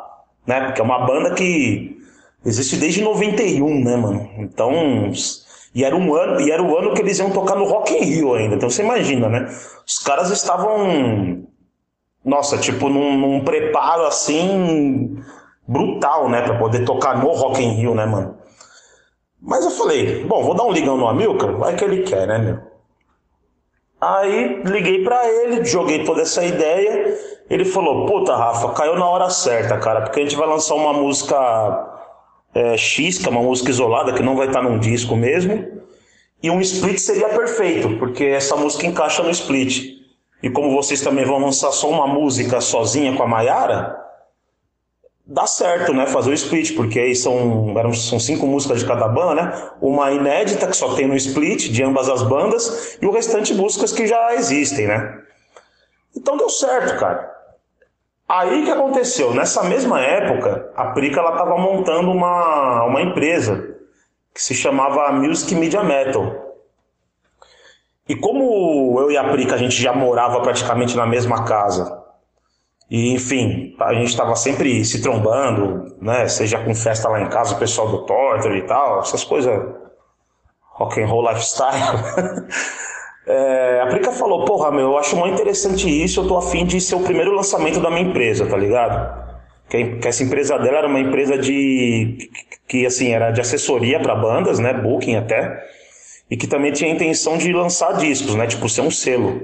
[0.46, 0.62] Né?
[0.66, 1.98] Porque é uma banda que
[2.46, 4.30] existe desde 91, né, mano?
[4.38, 5.12] Então,
[5.74, 8.04] e era, um ano, e era o ano que eles iam tocar no Rock in
[8.04, 8.56] Rio ainda.
[8.56, 9.48] Então você imagina, né?
[9.86, 11.48] Os caras estavam.
[12.24, 15.18] Nossa, tipo, num, num preparo assim.
[15.68, 16.42] brutal, né?
[16.42, 18.38] Pra poder tocar no Rock in Rio, né, mano?
[19.42, 22.38] Mas eu falei, bom, vou dar um ligão no Amilcar, vai que ele quer, né,
[22.38, 22.60] meu?
[24.00, 27.18] Aí liguei para ele, joguei toda essa ideia.
[27.50, 30.92] Ele falou: Puta, Rafa, caiu na hora certa, cara, porque a gente vai lançar uma
[30.92, 31.93] música
[32.54, 35.82] é, X, que é uma música isolada, que não vai estar num disco mesmo.
[36.42, 40.02] E um split seria perfeito, porque essa música encaixa no split.
[40.42, 43.98] E como vocês também vão lançar só uma música sozinha com a Mayara,
[45.26, 46.06] dá certo, né?
[46.06, 49.72] Fazer o split, porque aí são, eram, são cinco músicas de cada banda, né?
[49.82, 53.94] Uma inédita, que só tem no split, de ambas as bandas, e o restante músicas
[53.94, 55.22] que já existem, né?
[56.16, 57.33] Então deu certo, cara.
[58.36, 59.32] Aí que aconteceu?
[59.32, 63.78] Nessa mesma época, a Prica estava montando uma, uma empresa
[64.34, 66.58] que se chamava Music Media Metal.
[68.10, 72.04] E como eu e a Prica a gente já morava praticamente na mesma casa,
[72.90, 76.28] e enfim, a gente estava sempre se trombando, né?
[76.28, 79.64] Seja com festa lá em casa, o pessoal do Torture e tal, essas coisas
[80.72, 82.00] rock and roll lifestyle.
[83.26, 86.82] É, a Prica falou, porra, meu, eu acho muito interessante isso, eu tô afim de
[86.82, 89.24] ser o primeiro lançamento da minha empresa, tá ligado?
[89.70, 92.30] Que, que essa empresa dela era uma empresa de.
[92.68, 94.74] que assim, era de assessoria para bandas, né?
[94.74, 95.64] Booking até.
[96.30, 98.46] E que também tinha a intenção de lançar discos, né?
[98.46, 99.42] Tipo, ser um selo.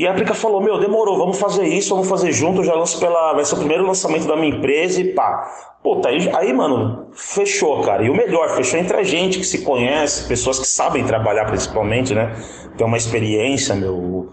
[0.00, 2.64] E a Prica falou: Meu, demorou, vamos fazer isso, vamos fazer junto.
[2.64, 3.34] Já lanço pela.
[3.34, 5.46] Vai ser o primeiro lançamento da minha empresa e pá.
[5.82, 8.02] Puta, aí, aí, mano, fechou, cara.
[8.02, 12.14] E o melhor, fechou entre a gente que se conhece, pessoas que sabem trabalhar principalmente,
[12.14, 12.34] né?
[12.78, 14.30] Tem uma experiência, meu.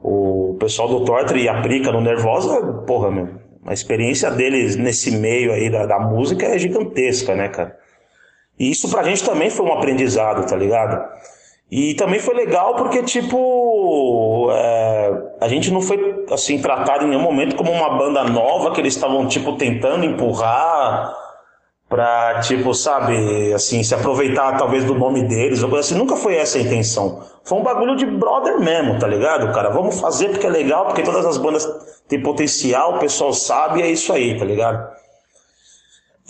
[0.00, 3.30] O, pessoal do Tortre e a Prica no Nervosa, porra, meu.
[3.66, 7.76] A experiência deles nesse meio aí da, da música é gigantesca, né, cara?
[8.56, 11.04] E isso pra gente também foi um aprendizado, tá ligado?
[11.70, 17.22] E também foi legal porque, tipo, é, a gente não foi, assim, tratado em nenhum
[17.22, 21.14] momento como uma banda nova que eles estavam, tipo, tentando empurrar
[21.88, 25.94] pra, tipo, sabe, assim, se aproveitar talvez do nome deles, ou assim.
[25.96, 27.22] Nunca foi essa a intenção.
[27.44, 29.70] Foi um bagulho de brother mesmo, tá ligado, cara?
[29.70, 31.68] Vamos fazer porque é legal, porque todas as bandas
[32.08, 34.88] têm potencial, o pessoal sabe, e é isso aí, tá ligado?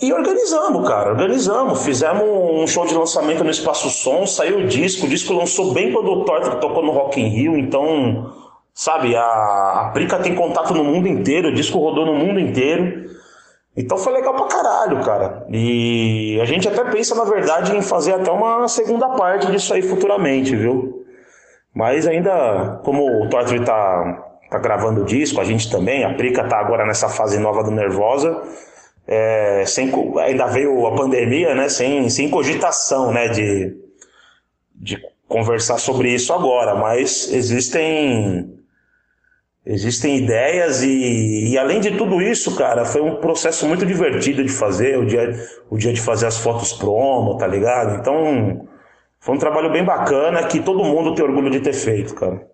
[0.01, 1.85] E organizamos, cara, organizamos.
[1.85, 5.93] Fizemos um show de lançamento no Espaço Som, saiu o disco, o disco lançou bem
[5.93, 8.33] quando o Torta tocou no Rock in Rio, então,
[8.73, 13.11] sabe, a, a Prica tem contato no mundo inteiro, o disco rodou no mundo inteiro.
[13.77, 15.45] Então foi legal pra caralho, cara.
[15.49, 19.83] E a gente até pensa, na verdade, em fazer até uma segunda parte disso aí
[19.83, 21.05] futuramente, viu?
[21.73, 26.43] Mas ainda, como o Torture tá, tá gravando o disco, a gente também, a Prica
[26.43, 28.41] tá agora nessa fase nova do Nervosa
[29.11, 33.75] é, sem, ainda veio a pandemia, né, sem, sem cogitação né, de,
[34.73, 34.97] de
[35.27, 38.57] conversar sobre isso agora, mas existem
[39.65, 44.51] existem ideias e, e, além de tudo isso, cara, foi um processo muito divertido de
[44.51, 45.29] fazer, o dia,
[45.69, 47.99] o dia de fazer as fotos promo, tá ligado?
[47.99, 48.65] Então,
[49.19, 52.49] foi um trabalho bem bacana que todo mundo tem orgulho de ter feito, cara.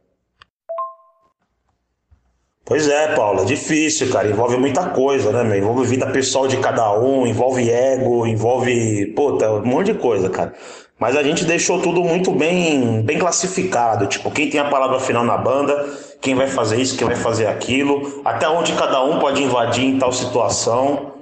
[2.68, 4.28] Pois é, Paulo, é difícil, cara.
[4.28, 5.58] Envolve muita coisa, né, meu?
[5.58, 10.54] Envolve vida pessoal de cada um, envolve ego, envolve, puta, um monte de coisa, cara.
[11.00, 14.06] Mas a gente deixou tudo muito bem, bem classificado.
[14.08, 15.88] Tipo, quem tem a palavra final na banda,
[16.20, 19.98] quem vai fazer isso, quem vai fazer aquilo, até onde cada um pode invadir em
[19.98, 21.14] tal situação.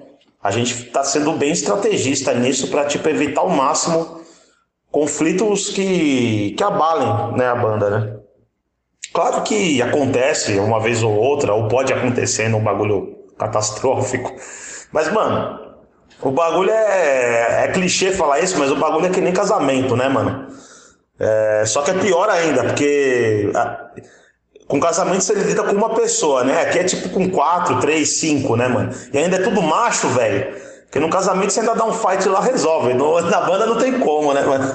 [0.41, 4.19] A gente está sendo bem estrategista nisso para tipo evitar ao máximo
[4.91, 8.14] conflitos que, que abalem né, a banda, né?
[9.15, 14.35] Claro que acontece uma vez ou outra, ou pode acontecer num bagulho catastrófico.
[14.91, 15.57] Mas, mano,
[16.21, 20.09] o bagulho é, é clichê falar isso, mas o bagulho é que nem casamento, né,
[20.09, 20.47] mano?
[21.17, 23.85] É, só que é pior ainda, porque a,
[24.67, 26.63] com casamento você lida com uma pessoa, né?
[26.63, 28.93] Aqui é tipo com quatro, três, cinco, né, mano?
[29.13, 30.53] E ainda é tudo macho, velho.
[30.83, 32.93] Porque no casamento você ainda dá um fight lá, resolve.
[32.93, 34.65] No, na banda não tem como, né, mano?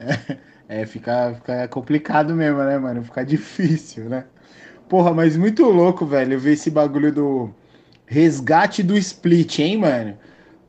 [0.00, 0.36] É,
[0.86, 3.02] fica, fica complicado mesmo, né, mano?
[3.04, 4.24] Fica difícil, né?
[4.88, 7.50] Porra, mas muito louco, velho, ver esse bagulho do
[8.06, 10.16] resgate do split, hein, mano?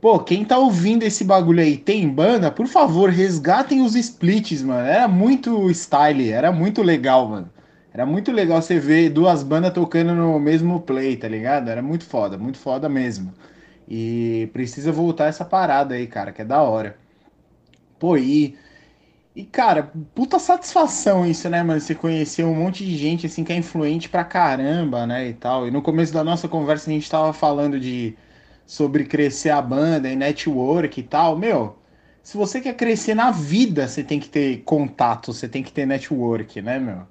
[0.00, 4.86] Pô, quem tá ouvindo esse bagulho aí tem banda, por favor, resgatem os splits, mano.
[4.86, 7.50] Era muito style, era muito legal, mano.
[7.92, 11.68] Era muito legal você ver duas bandas tocando no mesmo play, tá ligado?
[11.68, 13.34] Era muito foda, muito foda mesmo.
[13.88, 16.96] E precisa voltar essa parada aí, cara, que é da hora.
[17.98, 18.56] Pô, e
[19.38, 21.80] e, cara, puta satisfação isso, né, mano?
[21.80, 25.66] Você conhecer um monte de gente, assim, que é influente pra caramba, né, e tal.
[25.66, 28.16] E no começo da nossa conversa a gente tava falando de...
[28.66, 31.38] Sobre crescer a banda e network e tal.
[31.38, 31.78] Meu,
[32.22, 35.86] se você quer crescer na vida, você tem que ter contato, você tem que ter
[35.86, 37.06] network, né, meu?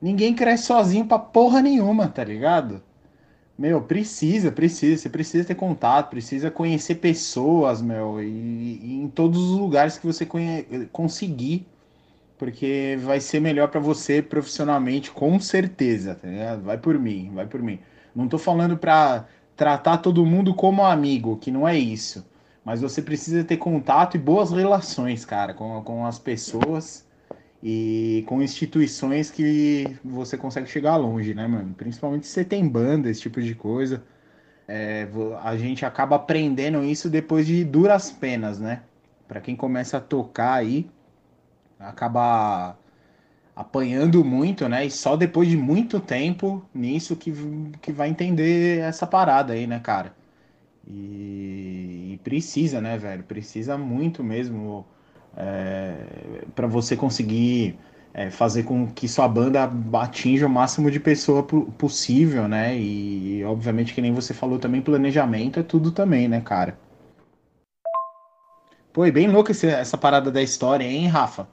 [0.00, 2.82] Ninguém cresce sozinho pra porra nenhuma, tá ligado?
[3.56, 5.02] Meu, precisa, precisa.
[5.02, 10.06] Você precisa ter contato, precisa conhecer pessoas, meu, e, e em todos os lugares que
[10.06, 10.64] você conhe...
[10.92, 11.66] conseguir,
[12.38, 16.62] porque vai ser melhor para você profissionalmente, com certeza, tá ligado?
[16.62, 17.78] Vai por mim, vai por mim.
[18.14, 22.26] Não tô falando pra tratar todo mundo como amigo, que não é isso.
[22.64, 27.06] Mas você precisa ter contato e boas relações, cara, com, com as pessoas
[27.64, 31.74] e com instituições que você consegue chegar longe, né, mano?
[31.74, 34.04] Principalmente se você tem banda, esse tipo de coisa.
[34.68, 35.08] É,
[35.42, 38.82] a gente acaba aprendendo isso depois de duras penas, né?
[39.28, 40.90] Para quem começa a tocar aí,
[41.78, 42.78] acaba
[43.56, 44.86] apanhando muito, né?
[44.86, 47.32] E só depois de muito tempo nisso que,
[47.80, 50.14] que vai entender essa parada aí, né, cara?
[50.86, 53.24] E, e precisa, né, velho?
[53.24, 54.86] Precisa muito mesmo
[55.36, 55.94] é,
[56.54, 57.78] para você conseguir
[58.12, 62.76] é, fazer com que sua banda atinja o máximo de pessoa possível, né?
[62.78, 66.78] E obviamente que nem você falou também, planejamento é tudo também, né, cara?
[68.92, 71.48] Pô, e bem esse, essa parada da história, hein, Rafa?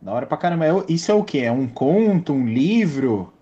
[0.00, 0.66] Da hora pra caramba.
[0.66, 1.40] É isso é o quê?
[1.40, 3.32] É um conto, um livro?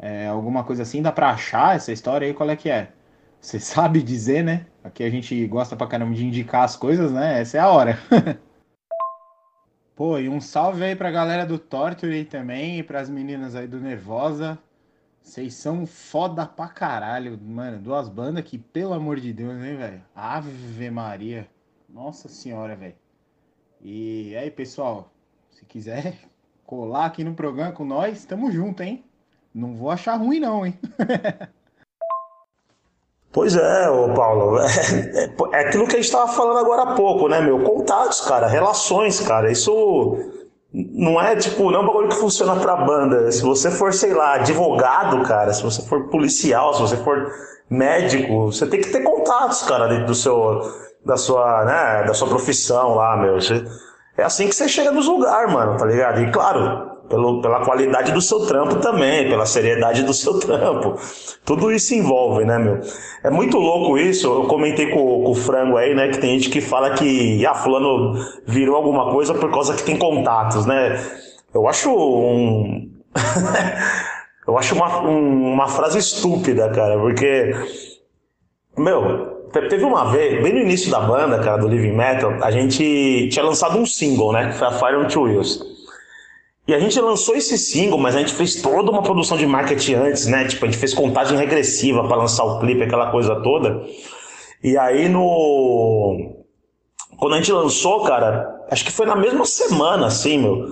[0.00, 1.00] É, alguma coisa assim?
[1.00, 2.34] Dá pra achar essa história aí?
[2.34, 2.88] Qual é que é?
[3.40, 4.66] Você sabe dizer, né?
[4.82, 7.40] Aqui a gente gosta pra caramba de indicar as coisas, né?
[7.40, 7.96] Essa é a hora.
[10.00, 13.78] Pô, e um salve aí pra galera do Torture também e pras meninas aí do
[13.78, 14.58] Nervosa.
[15.20, 17.78] Vocês são foda pra caralho, mano.
[17.78, 20.02] Duas bandas que, pelo amor de Deus, hein, velho?
[20.14, 21.46] Ave Maria.
[21.86, 22.94] Nossa senhora, velho.
[23.82, 25.12] E aí, pessoal,
[25.50, 26.16] se quiser
[26.64, 29.04] colar aqui no programa com nós, tamo junto, hein?
[29.54, 30.78] Não vou achar ruim, não, hein?
[33.32, 34.66] Pois é, ô Paulo, é,
[35.54, 37.60] é, é aquilo que a gente estava falando agora há pouco, né, meu?
[37.60, 40.18] Contatos, cara, relações, cara, isso
[40.72, 43.30] não é tipo, não é um bagulho que funciona pra banda.
[43.30, 47.30] Se você for, sei lá, advogado, cara, se você for policial, se você for
[47.68, 50.60] médico, você tem que ter contatos, cara, dentro do seu,
[51.06, 53.40] da sua, né, da sua profissão lá, meu.
[53.40, 53.64] Você,
[54.16, 56.20] é assim que você chega nos lugares, mano, tá ligado?
[56.20, 60.94] E claro, pelo, pela qualidade do seu trampo também, pela seriedade do seu trampo.
[61.44, 62.80] Tudo isso envolve, né, meu?
[63.24, 64.28] É muito louco isso.
[64.28, 67.54] Eu comentei com, com o Frango aí, né, que tem gente que fala que, ah,
[67.54, 68.14] fulano
[68.46, 71.04] virou alguma coisa por causa que tem contatos, né?
[71.52, 72.88] Eu acho um.
[74.46, 77.52] eu acho uma, um, uma frase estúpida, cara, porque.
[78.78, 83.28] Meu, teve uma vez, bem no início da banda, cara, do Living Metal, a gente
[83.30, 84.46] tinha lançado um single, né?
[84.46, 85.79] Que foi a Fire on Two Wheels.
[86.70, 89.94] E a gente lançou esse single, mas a gente fez toda uma produção de marketing
[89.94, 90.44] antes, né?
[90.44, 93.82] Tipo, a gente fez contagem regressiva para lançar o clipe, aquela coisa toda.
[94.62, 96.32] E aí no.
[97.18, 100.68] Quando a gente lançou, cara, acho que foi na mesma semana, assim, meu.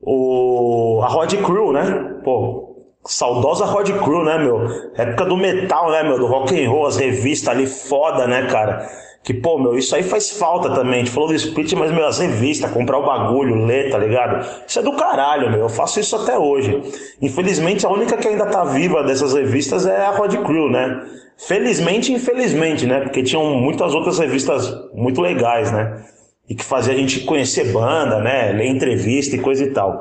[0.00, 1.00] O...
[1.02, 2.20] A Rod Crew, né?
[2.22, 4.68] Pô, saudosa Rod Crew, né, meu?
[4.94, 6.16] Época do metal, né, meu?
[6.16, 8.88] Do rock and roll, as revistas ali foda, né, cara?
[9.24, 10.96] Que, pô, meu, isso aí faz falta também.
[10.96, 14.46] A gente falou do split, mas, meu, as revistas, comprar o bagulho, ler, tá ligado?
[14.68, 15.60] Isso é do caralho, meu.
[15.60, 16.82] Eu faço isso até hoje.
[17.22, 21.00] Infelizmente, a única que ainda tá viva dessas revistas é a Rod Crew, né?
[21.38, 23.00] Felizmente e infelizmente, né?
[23.00, 26.04] Porque tinham muitas outras revistas muito legais, né?
[26.46, 28.52] E que fazia a gente conhecer banda, né?
[28.52, 30.00] Ler entrevista e coisa e tal.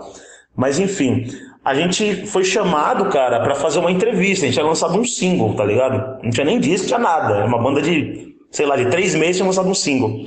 [0.53, 1.27] Mas, enfim,
[1.63, 4.43] a gente foi chamado, cara, para fazer uma entrevista.
[4.43, 6.21] A gente tinha lançado um single, tá ligado?
[6.21, 7.37] Não tinha nem disco, tinha nada.
[7.37, 10.25] Era uma banda de sei lá, de três meses tinha lançado um single.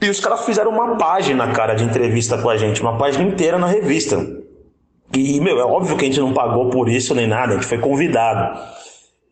[0.00, 3.58] E os caras fizeram uma página, cara, de entrevista com a gente, uma página inteira
[3.58, 4.24] na revista.
[5.14, 7.66] E, meu, é óbvio que a gente não pagou por isso nem nada, a gente
[7.66, 8.58] foi convidado.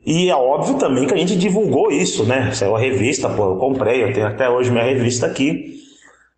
[0.05, 2.53] E é óbvio também que a gente divulgou isso, né?
[2.53, 5.75] Saiu a revista, pô, eu comprei, eu tenho até hoje minha revista aqui.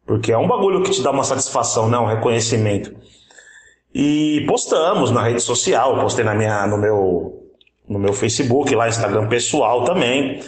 [0.07, 1.99] Porque é um bagulho que te dá uma satisfação, né?
[1.99, 2.95] Um reconhecimento.
[3.93, 7.43] E postamos na rede social, postei na minha, no meu,
[7.89, 10.41] no meu Facebook, lá Instagram pessoal também.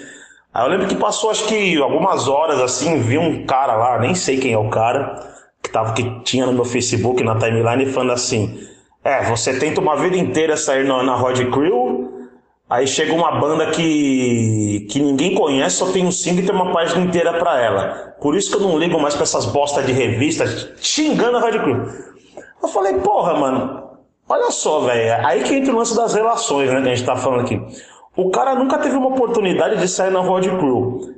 [0.58, 4.12] Aí eu lembro que passou acho que algumas horas assim, vi um cara lá, nem
[4.12, 5.14] sei quem é o cara,
[5.62, 8.58] que, tava, que tinha no meu Facebook, na timeline, falando assim:
[9.04, 12.28] É, você tenta uma vida inteira sair na, na Rod Crew,
[12.68, 16.72] aí chega uma banda que, que ninguém conhece, só tem um single e tem uma
[16.72, 18.16] página inteira pra ela.
[18.20, 21.54] Por isso que eu não ligo mais pra essas bostas de revistas, xingando a Rod
[21.54, 21.86] Crew.
[22.60, 23.90] Eu falei, porra, mano,
[24.28, 27.14] olha só, velho, aí que entra o lance das relações, né, que a gente tá
[27.14, 27.62] falando aqui.
[28.18, 31.14] O cara nunca teve uma oportunidade de sair na Road Crew.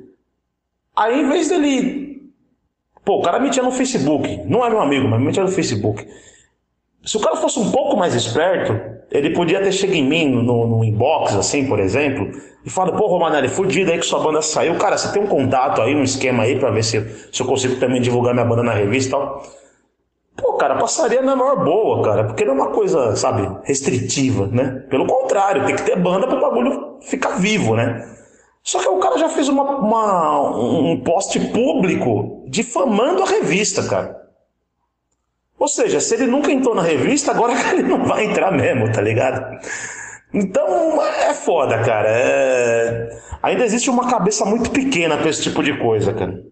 [0.95, 2.31] Aí, em vez dele.
[3.03, 4.43] Pô, o cara me tinha no Facebook.
[4.45, 6.07] Não é meu amigo, mas me tinha no Facebook.
[7.03, 8.79] Se o cara fosse um pouco mais esperto,
[9.09, 12.29] ele podia ter chegado em mim no, no inbox, assim, por exemplo,
[12.63, 14.75] e falado, pô, Romanelli, fudido aí que sua banda saiu.
[14.75, 17.77] Cara, você tem um contato aí, um esquema aí pra ver se, se eu consigo
[17.79, 19.43] também divulgar minha banda na revista e tal.
[20.35, 24.85] Pô, cara, passaria na maior boa, cara, porque não é uma coisa, sabe, restritiva, né?
[24.89, 28.07] Pelo contrário, tem que ter banda pro bagulho ficar vivo, né?
[28.63, 34.21] Só que o cara já fez uma, uma, um post público difamando a revista, cara.
[35.57, 39.01] Ou seja, se ele nunca entrou na revista, agora ele não vai entrar mesmo, tá
[39.01, 39.59] ligado?
[40.33, 42.09] Então é foda, cara.
[42.09, 43.09] É...
[43.43, 46.50] Ainda existe uma cabeça muito pequena pra esse tipo de coisa, cara.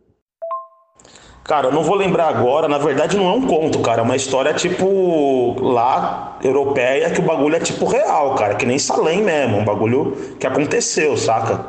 [1.50, 4.16] Cara, eu não vou lembrar agora, na verdade não é um conto, cara, é uma
[4.16, 9.58] história tipo lá, europeia, que o bagulho é tipo real, cara, que nem Salem mesmo,
[9.58, 11.66] um bagulho que aconteceu, saca?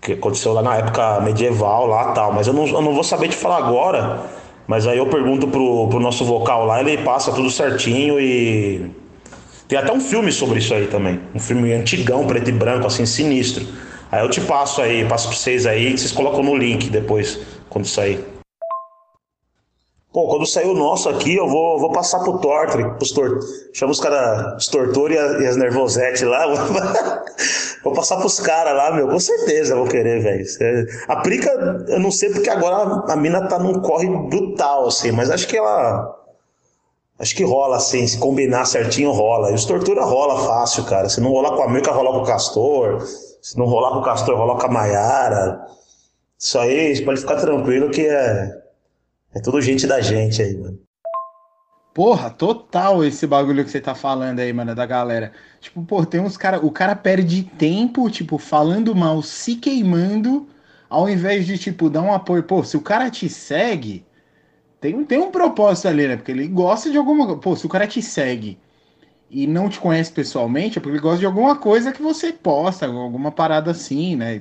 [0.00, 3.26] Que aconteceu lá na época medieval lá tal, mas eu não, eu não vou saber
[3.26, 4.20] te falar agora,
[4.68, 8.92] mas aí eu pergunto pro, pro nosso vocal lá, ele passa tudo certinho e.
[9.66, 13.04] Tem até um filme sobre isso aí também, um filme antigão, preto e branco, assim,
[13.04, 13.66] sinistro.
[14.12, 17.40] Aí eu te passo aí, passo pra vocês aí, que vocês colocam no link depois,
[17.68, 18.39] quando sair.
[20.12, 23.38] Pô, quando sair o nosso aqui, eu vou, vou passar pro Tortre, pros tor...
[23.72, 26.46] chama os caras, os Torture e, as Nervosete lá,
[27.84, 30.44] vou passar pros caras lá, meu, com certeza vou querer, velho.
[31.06, 31.50] A Prica,
[31.86, 35.56] eu não sei porque agora a mina tá num corre brutal, assim, mas acho que
[35.56, 36.16] ela...
[37.16, 39.50] Acho que rola, assim, se combinar certinho, rola.
[39.50, 41.06] E os Tortura rola fácil, cara.
[41.06, 43.06] Se não rolar com a Mica, rola com o Castor.
[43.42, 45.60] Se não rolar com o Castor, rola com a Maiara.
[46.38, 48.60] Isso aí, pode ficar tranquilo que é
[49.34, 50.78] é tudo gente da gente aí, mano.
[51.92, 55.32] Porra, total esse bagulho que você tá falando aí, mano, da galera.
[55.60, 60.48] Tipo, pô, tem uns cara, o cara perde tempo, tipo, falando mal, se queimando,
[60.88, 62.44] ao invés de, tipo, dar um apoio.
[62.44, 64.04] Pô, se o cara te segue,
[64.80, 66.16] tem, tem um propósito ali, né?
[66.16, 68.58] Porque ele gosta de alguma Pô, se o cara te segue
[69.28, 72.86] e não te conhece pessoalmente, é porque ele gosta de alguma coisa que você posta,
[72.86, 74.40] alguma parada assim, né?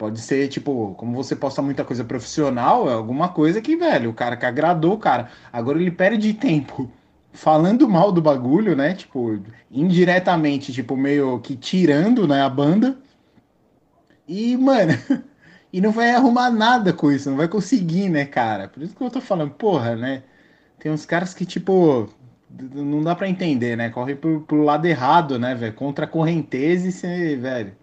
[0.00, 4.14] Pode ser, tipo, como você posta muita coisa profissional, é alguma coisa que, velho, o
[4.14, 5.28] cara que agradou o cara.
[5.52, 6.90] Agora ele perde tempo
[7.34, 8.94] falando mal do bagulho, né?
[8.94, 9.38] Tipo,
[9.70, 12.98] indiretamente, tipo, meio que tirando, né, a banda.
[14.26, 14.92] E, mano,
[15.70, 18.68] e não vai arrumar nada com isso, não vai conseguir, né, cara?
[18.68, 20.22] Por isso que eu tô falando, porra, né?
[20.78, 22.08] Tem uns caras que, tipo,
[22.74, 23.90] não dá para entender, né?
[23.90, 25.74] Corre pro, pro lado errado, né, velho?
[25.74, 27.79] Contra a correnteza e você, velho.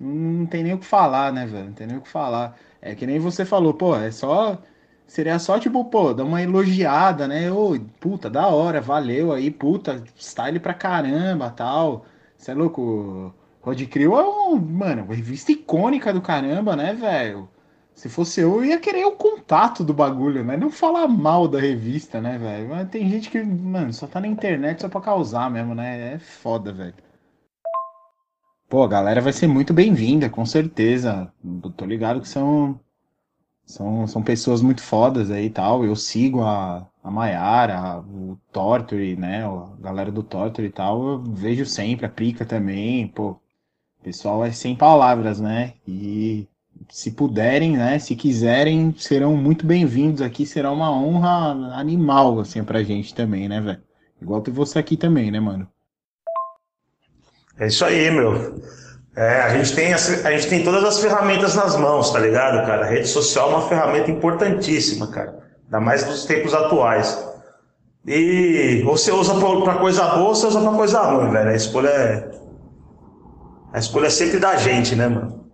[0.00, 1.66] Não tem nem o que falar, né, velho?
[1.66, 2.56] Não tem nem o que falar.
[2.80, 4.58] É que nem você falou, pô, é só.
[5.06, 7.50] Seria só, tipo, pô, dar uma elogiada, né?
[7.50, 12.04] Ô, puta, da hora, valeu aí, puta, style pra caramba tal.
[12.36, 13.34] Você é louco?
[13.62, 17.48] Rod Crew é um, mano, uma revista icônica do caramba, né, velho?
[17.94, 20.56] Se fosse eu, eu ia querer o contato do bagulho, né?
[20.56, 22.68] Não falar mal da revista, né, velho?
[22.68, 26.14] Mas tem gente que, mano, só tá na internet só pra causar mesmo, né?
[26.14, 26.94] É foda, velho.
[28.68, 31.32] Pô, a galera vai ser muito bem-vinda, com certeza.
[31.76, 32.78] tô ligado que são,
[33.66, 35.84] são, são pessoas muito fodas aí e tal.
[35.84, 39.44] Eu sigo a, a Mayara, o Torture, né?
[39.46, 41.02] A galera do Torture e tal.
[41.08, 43.08] Eu vejo sempre, a Prica também.
[43.08, 43.40] Pô, o
[44.04, 45.74] pessoal é sem palavras, né?
[45.86, 46.46] E
[46.90, 50.46] se puderem, né, se quiserem, serão muito bem-vindos aqui.
[50.46, 53.82] Será uma honra animal, assim, pra gente também, né, velho?
[54.20, 55.68] Igual ter você aqui também, né, mano?
[57.58, 58.62] É isso aí, meu.
[59.16, 62.86] É, a gente, tem, a gente tem todas as ferramentas nas mãos, tá ligado, cara?
[62.86, 65.40] A rede social é uma ferramenta importantíssima, cara.
[65.64, 67.26] Ainda mais nos tempos atuais.
[68.06, 71.50] E você usa pra coisa boa, você usa pra coisa ruim, velho.
[71.50, 72.30] A escolha é.
[73.72, 75.50] A escolha é sempre da gente, né, mano?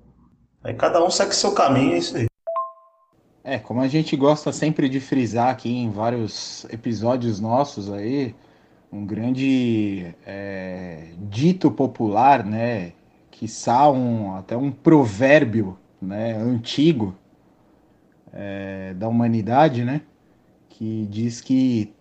[0.62, 2.26] Aí cada um segue seu caminho, é isso aí.
[3.42, 8.34] É, como a gente gosta sempre de frisar aqui em vários episódios nossos aí,
[8.95, 12.92] um grande é, dito popular, né,
[13.28, 13.47] que
[13.90, 17.12] um, até um provérbio, né, antigo
[18.32, 20.01] é, da humanidade, né,
[20.68, 21.92] que diz que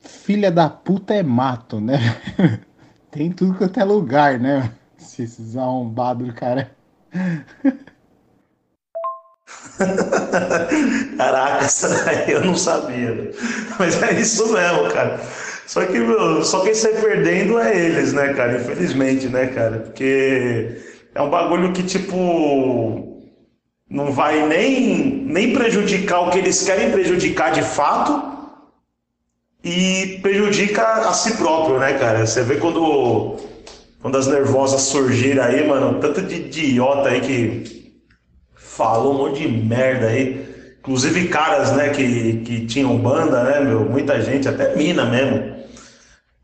[0.00, 1.98] filha da puta é mato, né?
[3.10, 4.70] Tem tudo quanto é lugar, né?
[4.98, 6.70] Esses arrombados do cara.
[11.16, 11.66] Caraca,
[12.28, 13.32] eu não sabia.
[13.78, 15.20] Mas é isso mesmo, cara.
[15.70, 18.60] Só que, meu, só quem sai perdendo é eles, né, cara?
[18.60, 19.78] Infelizmente, né, cara?
[19.78, 20.78] Porque
[21.14, 23.24] é um bagulho que, tipo,
[23.88, 28.20] não vai nem, nem prejudicar o que eles querem prejudicar de fato
[29.62, 32.26] e prejudica a si próprio, né, cara?
[32.26, 33.36] Você vê quando
[34.02, 37.92] quando as nervosas surgiram aí, mano, tanto de idiota aí que
[38.56, 40.50] falou um monte de merda aí.
[40.80, 43.84] Inclusive caras, né, que, que tinham banda, né, meu?
[43.84, 45.49] Muita gente, até mina mesmo.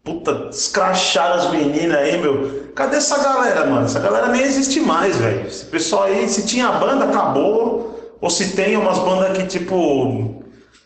[0.07, 2.71] Puta, escracharam as meninas aí, meu.
[2.77, 3.87] Cadê essa galera, mano?
[3.87, 5.49] Essa galera nem existe mais, velho.
[5.49, 8.15] Esse pessoal aí, se tinha banda, acabou.
[8.21, 10.45] Ou se tem umas bandas que, tipo,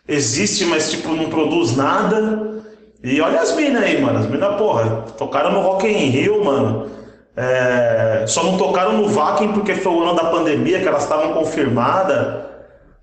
[0.08, 2.62] existe, mas, tipo, não produz nada.
[3.04, 4.20] E olha as minas aí, mano.
[4.20, 6.90] As minas, porra, tocaram no Rock in Rio, mano.
[7.36, 11.34] É, só não tocaram no Vakin porque foi o ano da pandemia, que elas estavam
[11.34, 12.46] confirmadas.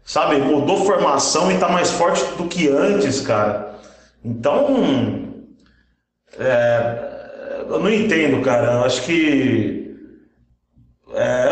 [0.04, 0.38] Sabe?
[0.38, 3.76] Mudou formação e tá mais forte do que antes, cara.
[4.26, 5.27] Então.
[6.40, 8.74] É, eu não entendo, cara.
[8.74, 9.96] Eu acho que.
[11.14, 11.52] É,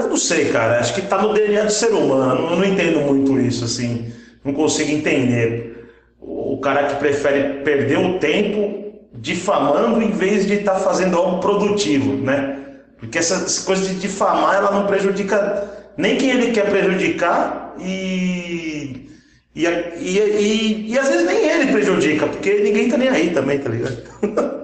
[0.00, 0.78] eu não sei, cara.
[0.78, 2.50] Acho que tá no DNA do ser humano.
[2.50, 4.12] Eu não entendo muito isso, assim.
[4.44, 5.88] Não consigo entender
[6.20, 8.82] o cara que prefere perder o tempo
[9.14, 12.58] difamando em vez de estar tá fazendo algo produtivo, né?
[12.98, 19.10] Porque essas coisas de difamar, ela não prejudica nem quem ele quer prejudicar e
[19.54, 23.58] e, e, e, e às vezes nem ele prejudica, porque ninguém tá nem aí também,
[23.58, 24.02] tá ligado?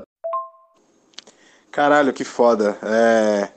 [1.70, 2.76] Caralho, que foda.
[2.82, 3.48] É...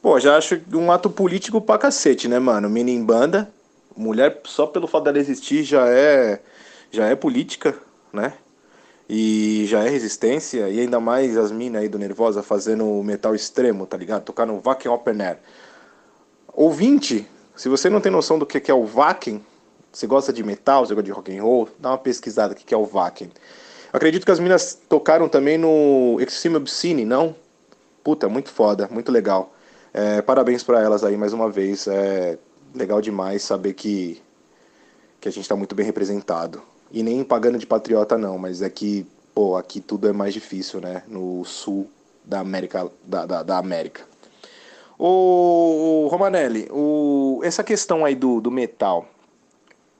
[0.00, 2.68] Pô, já acho um ato político pra cacete, né, mano?
[2.68, 3.50] Mina em banda,
[3.96, 6.40] mulher só pelo fato dela existir já é
[6.92, 7.74] já é política,
[8.12, 8.34] né?
[9.08, 13.86] E já é resistência, e ainda mais as minas aí do Nervosa fazendo metal extremo,
[13.86, 14.24] tá ligado?
[14.24, 15.38] Tocar no Vakin Open Air.
[16.52, 17.26] Ouvinte,
[17.56, 19.42] se você não tem noção do que é o Vakin,
[19.94, 22.74] você gosta de metal, você gosta de rock and roll, dá uma pesquisada o que
[22.74, 23.30] é o Vakin.
[23.92, 27.36] Acredito que as minas tocaram também no Extreme Obscene, não?
[28.02, 29.54] Puta, muito foda, muito legal.
[29.92, 31.86] É, parabéns para elas aí mais uma vez.
[31.86, 32.36] É
[32.74, 34.20] legal demais saber que,
[35.20, 36.60] que a gente está muito bem representado.
[36.90, 40.80] E nem pagando de patriota não, mas é que, pô, aqui tudo é mais difícil,
[40.80, 41.04] né?
[41.06, 41.88] No sul
[42.24, 44.02] da América, da, da, da América.
[44.98, 49.08] O Romanelli, o, essa questão aí do, do metal,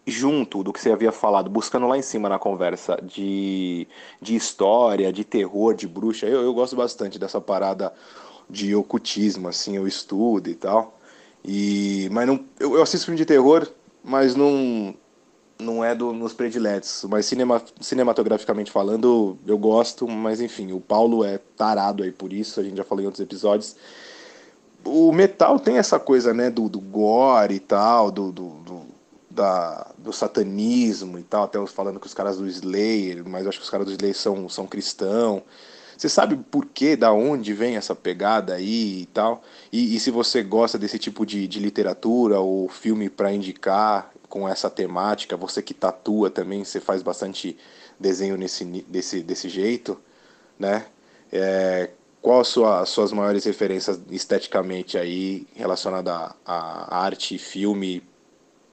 [0.07, 3.87] junto do que você havia falado, buscando lá em cima na conversa de,
[4.21, 7.93] de história, de terror, de bruxa, eu, eu gosto bastante dessa parada
[8.49, 10.99] de ocultismo, assim, eu estudo e tal.
[11.43, 13.67] E, mas não, eu, eu assisto filme de terror,
[14.03, 14.95] mas não,
[15.59, 21.25] não é do, nos prediletos, mas cinema, cinematograficamente falando, eu gosto, mas enfim, o Paulo
[21.25, 23.77] é tarado aí por isso, a gente já falou em outros episódios.
[24.85, 28.84] O metal tem essa coisa, né, do, do gore e tal, do, do, do
[29.35, 33.65] da, do satanismo e tal, até falando que os caras do Slayer, mas acho que
[33.65, 35.43] os caras do Slayer são, são cristãos.
[35.97, 39.43] Você sabe por que, da onde vem essa pegada aí e tal?
[39.73, 44.49] E, e se você gosta desse tipo de, de literatura ou filme para indicar com
[44.49, 47.57] essa temática, você que tatua também, você faz bastante
[47.99, 49.99] desenho nesse, desse, desse jeito,
[50.59, 50.87] né?
[51.33, 58.03] É, qual as sua, suas maiores referências esteticamente aí relacionada à arte filme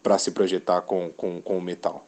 [0.01, 2.05] para se projetar com, com, com o metal?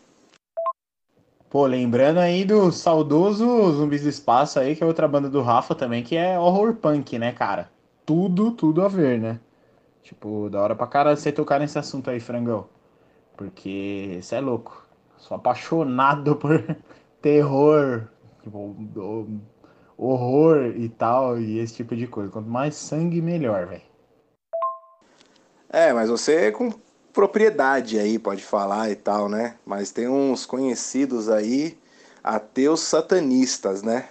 [1.49, 5.75] Pô, lembrando aí do saudoso Zumbis do Espaço aí, que é outra banda do Rafa
[5.75, 7.69] também, que é horror punk, né, cara?
[8.05, 9.39] Tudo, tudo a ver, né?
[10.01, 12.67] Tipo, da hora pra cara você tocar nesse assunto aí, frangão.
[13.37, 14.85] Porque você é louco.
[15.17, 16.59] Sou apaixonado por
[17.21, 18.09] terror,
[18.41, 18.75] tipo,
[19.97, 22.31] horror e tal, e esse tipo de coisa.
[22.31, 23.81] Quanto mais sangue, melhor, velho.
[25.69, 26.51] É, mas você
[27.13, 29.55] propriedade aí, pode falar e tal, né?
[29.65, 31.77] Mas tem uns conhecidos aí,
[32.23, 34.09] ateus satanistas, né?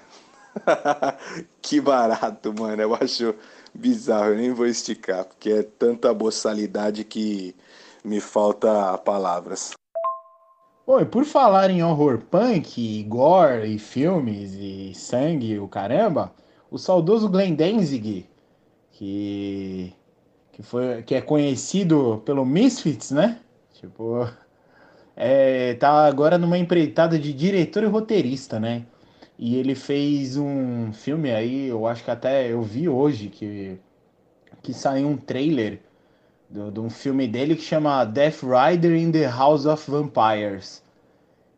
[1.60, 2.80] que barato, mano.
[2.80, 3.34] Eu acho
[3.74, 7.56] bizarro, eu nem vou esticar, porque é tanta boçalidade que
[8.04, 9.72] me falta palavras.
[10.86, 16.32] Bom, e por falar em horror punk, gore e filmes e sangue, o caramba,
[16.70, 18.28] o saudoso Glenn Danzig,
[18.90, 19.94] que
[20.52, 23.40] que foi que é conhecido pelo Misfits, né?
[23.72, 24.28] Tipo,
[25.16, 28.86] é, tá agora numa empreitada de diretor e roteirista, né?
[29.38, 33.80] E ele fez um filme aí, eu acho que até eu vi hoje que
[34.62, 35.80] que saiu um trailer
[36.48, 40.82] de um filme dele que chama Death Rider in the House of Vampires.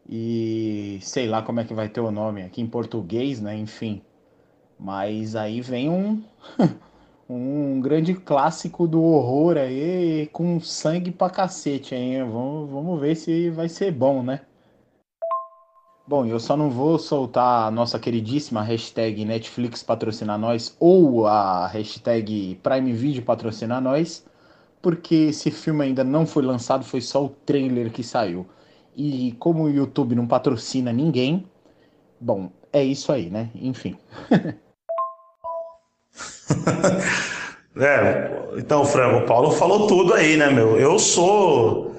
[0.08, 3.56] E sei lá como é que vai ter o nome aqui em português, né?
[3.56, 4.02] Enfim.
[4.78, 6.22] Mas aí vem um
[7.28, 12.18] um grande clássico do horror aí com sangue pra cacete aí.
[12.22, 14.40] Vamos, vamos ver se vai ser bom, né?
[16.06, 21.66] Bom, eu só não vou soltar a nossa queridíssima hashtag Netflix patrocinar nós ou a
[21.66, 24.22] hashtag Prime Video patrocinar nós,
[24.82, 28.46] porque esse filme ainda não foi lançado, foi só o trailer que saiu.
[28.94, 31.46] E como o YouTube não patrocina ninguém,
[32.20, 33.50] bom, é isso aí, né?
[33.54, 33.96] Enfim.
[37.76, 40.78] é, então, Frango, o Paulo falou tudo aí, né, meu?
[40.78, 41.94] Eu sou.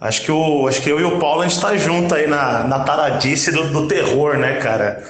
[0.00, 2.62] Acho que, o, acho que eu e o Paulo a gente tá junto aí na,
[2.64, 5.02] na taradice do, do terror, né, cara?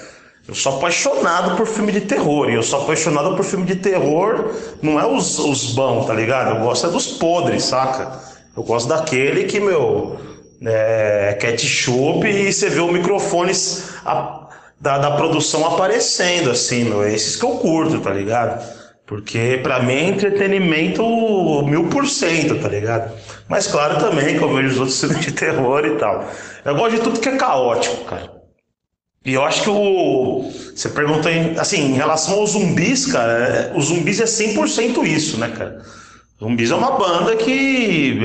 [0.49, 2.49] Eu sou apaixonado por filme de terror.
[2.49, 6.57] E eu sou apaixonado por filme de terror, não é os, os bons, tá ligado?
[6.57, 8.19] Eu gosto é dos podres, saca?
[8.57, 10.19] Eu gosto daquele que, meu,
[10.65, 13.53] é ketchup e você vê o microfone
[14.81, 17.07] da, da produção aparecendo, assim, meu.
[17.07, 18.63] Esses que eu curto, tá ligado?
[19.07, 21.03] Porque para mim é entretenimento
[21.67, 23.11] mil por cento, tá ligado?
[23.49, 26.29] Mas claro também que eu vejo os outros filmes de terror e tal.
[26.65, 28.39] Eu gosto de tudo que é caótico, cara.
[29.25, 30.51] E eu acho que o.
[30.75, 35.39] Você perguntou em, assim, em relação aos zumbis, cara, é, os zumbis é 100% isso,
[35.39, 35.83] né, cara?
[36.39, 38.17] Zumbis é uma banda que,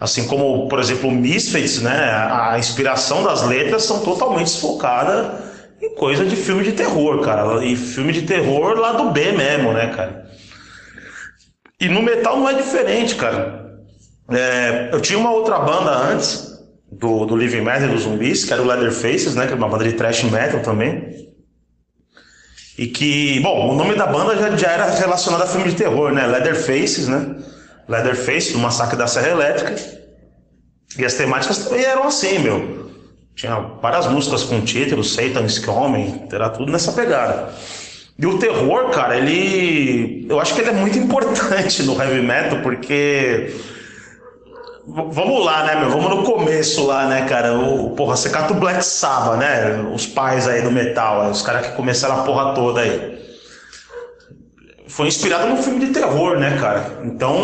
[0.00, 5.43] assim como, por exemplo, o Misfits, né, a inspiração das letras são totalmente desfocada
[5.90, 7.64] coisa de filme de terror, cara.
[7.64, 10.30] E filme de terror lá do B mesmo, né, cara?
[11.80, 13.78] E no metal não é diferente, cara.
[14.30, 16.54] É, eu tinha uma outra banda antes,
[16.90, 19.46] do, do Living Metal dos zumbis, que era o Leatherfaces, né?
[19.46, 21.32] Que é uma banda de thrash metal também.
[22.76, 26.12] E que, bom, o nome da banda já, já era relacionado a filme de terror,
[26.12, 26.26] né?
[26.26, 27.36] Leatherfaces, né?
[27.88, 29.74] Leatherface, do Massacre da Serra Elétrica.
[30.98, 32.83] E as temáticas também eram assim, meu.
[33.34, 37.52] Tinha várias músicas com títulos, Satan's Coming, era tudo nessa pegada.
[38.18, 40.26] E o terror, cara, ele.
[40.28, 43.52] Eu acho que ele é muito importante no heavy metal, porque
[44.86, 45.88] Vamos lá, né, meu?
[45.88, 47.54] Vamos no começo lá, né, cara?
[47.58, 49.82] O, porra, você cata o Black Sabbath, né?
[49.94, 53.14] Os pais aí do metal, os caras que começaram a porra toda aí.
[54.86, 57.00] Foi inspirado no filme de terror, né, cara?
[57.02, 57.34] Então,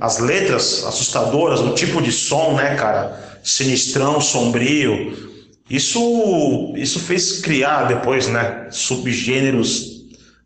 [0.00, 3.29] as letras assustadoras, o tipo de som, né, cara?
[3.42, 5.30] Sinistrão, sombrio.
[5.68, 10.00] Isso, isso fez criar depois, né, subgêneros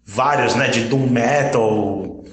[0.05, 2.25] vários, né, de doom metal,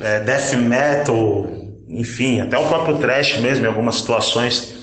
[0.00, 1.46] é, death metal,
[1.88, 4.74] enfim, até o próprio trash mesmo em algumas situações.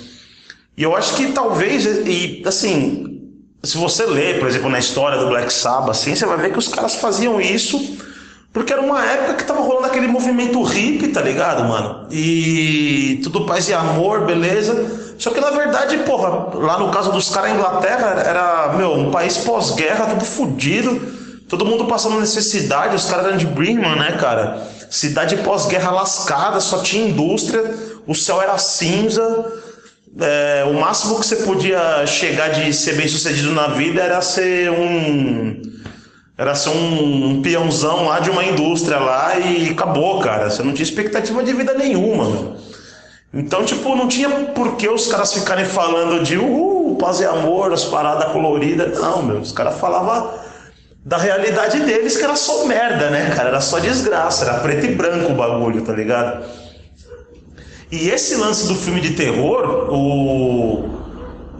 [0.77, 3.21] E eu acho que talvez, e assim,
[3.61, 6.59] se você ler, por exemplo, na história do Black Sabbath, assim, você vai ver que
[6.59, 7.97] os caras faziam isso
[8.53, 12.07] porque era uma época que tava rolando aquele movimento hippie, tá ligado, mano?
[12.11, 15.15] E tudo paz e amor, beleza.
[15.17, 19.11] Só que na verdade, porra, lá no caso dos caras, a Inglaterra era, meu, um
[19.11, 20.99] país pós-guerra, tudo fodido,
[21.47, 24.61] todo mundo passando necessidade, os caras eram de Birmingham, né, cara?
[24.89, 27.63] Cidade pós-guerra lascada, só tinha indústria.
[28.05, 29.45] o céu era cinza,
[30.19, 34.69] é, o máximo que você podia chegar de ser bem sucedido na vida era ser
[34.71, 35.61] um.
[36.41, 40.49] Era ser um, um peãozão lá de uma indústria lá e acabou, cara.
[40.49, 42.55] Você não tinha expectativa de vida nenhuma, meu.
[43.31, 47.71] Então, tipo, não tinha por que os caras ficarem falando de uhul, paz e amor,
[47.71, 48.99] as paradas coloridas.
[48.99, 49.37] Não, meu.
[49.37, 50.31] Os caras falavam
[51.05, 53.49] da realidade deles, que era só merda, né, cara?
[53.49, 56.43] Era só desgraça, era preto e branco o bagulho, tá ligado?
[57.91, 60.89] E esse lance do filme de terror, o...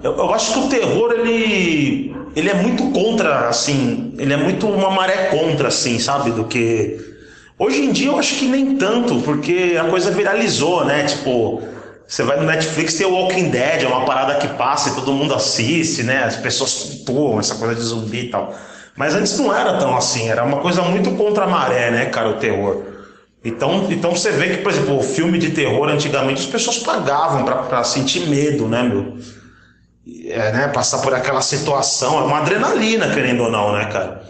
[0.01, 4.67] eu, eu acho que o terror, ele, ele é muito contra, assim, ele é muito
[4.67, 6.99] uma maré contra, assim, sabe, do que...
[7.57, 11.61] Hoje em dia eu acho que nem tanto, porque a coisa viralizou, né, tipo...
[12.07, 15.13] Você vai no Netflix, tem o Walking Dead, é uma parada que passa e todo
[15.13, 16.25] mundo assiste, né?
[16.25, 18.53] As pessoas pô, essa coisa de zumbi e tal.
[18.97, 22.27] Mas antes não era tão assim, era uma coisa muito contra a maré, né, cara,
[22.27, 22.83] o terror.
[23.43, 27.45] Então, então você vê que, por exemplo, o filme de terror antigamente as pessoas pagavam
[27.45, 29.17] para sentir medo, né, meu?
[30.25, 34.23] É, né, passar por aquela situação, é uma adrenalina, querendo ou não, né, cara?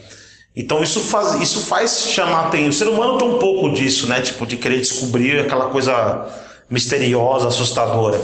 [0.53, 2.69] Então isso faz, isso faz chamar atenção.
[2.69, 4.19] O ser humano tem um pouco disso, né?
[4.19, 6.27] Tipo, de querer descobrir aquela coisa
[6.69, 8.19] misteriosa, assustadora.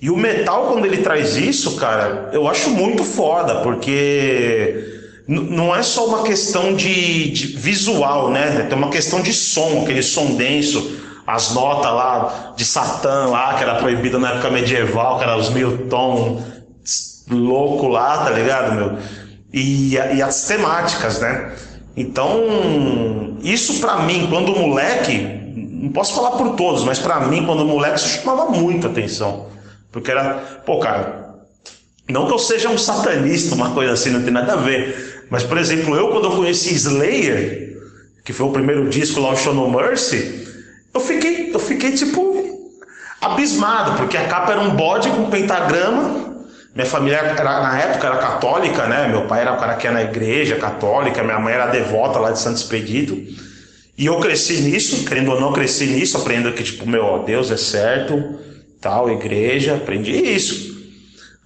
[0.00, 5.82] E o metal, quando ele traz isso, cara, eu acho muito foda, porque não é
[5.82, 8.66] só uma questão de, de, visual, né?
[8.68, 13.62] Tem uma questão de som, aquele som denso, as notas lá de Satã lá, que
[13.62, 16.42] era proibido na época medieval, que era os mil tom
[17.30, 18.98] louco lá, tá ligado, meu?
[19.52, 21.52] E, e as temáticas, né?
[21.96, 27.64] Então, isso para mim, quando moleque, não posso falar por todos, mas para mim, quando
[27.64, 29.48] moleque, isso chamava muito atenção.
[29.92, 31.36] Porque era, pô, cara,
[32.08, 35.24] não que eu seja um satanista, uma coisa assim, não tem nada a ver.
[35.30, 37.78] Mas, por exemplo, eu quando eu conheci Slayer,
[38.24, 40.48] que foi o primeiro disco lá, o Show No Mercy,
[40.92, 42.70] eu fiquei, eu fiquei tipo
[43.20, 46.33] abismado, porque a capa era um bode com pentagrama.
[46.74, 49.06] Minha família era, na época era católica, né?
[49.06, 52.32] Meu pai era o cara que ia na igreja católica, minha mãe era devota lá
[52.32, 53.14] de Santo Expedito.
[53.96, 57.56] E eu cresci nisso, querendo ou não, cresci nisso, aprendendo que, tipo, meu, Deus é
[57.56, 58.40] certo,
[58.80, 60.74] tal, igreja, aprendi isso.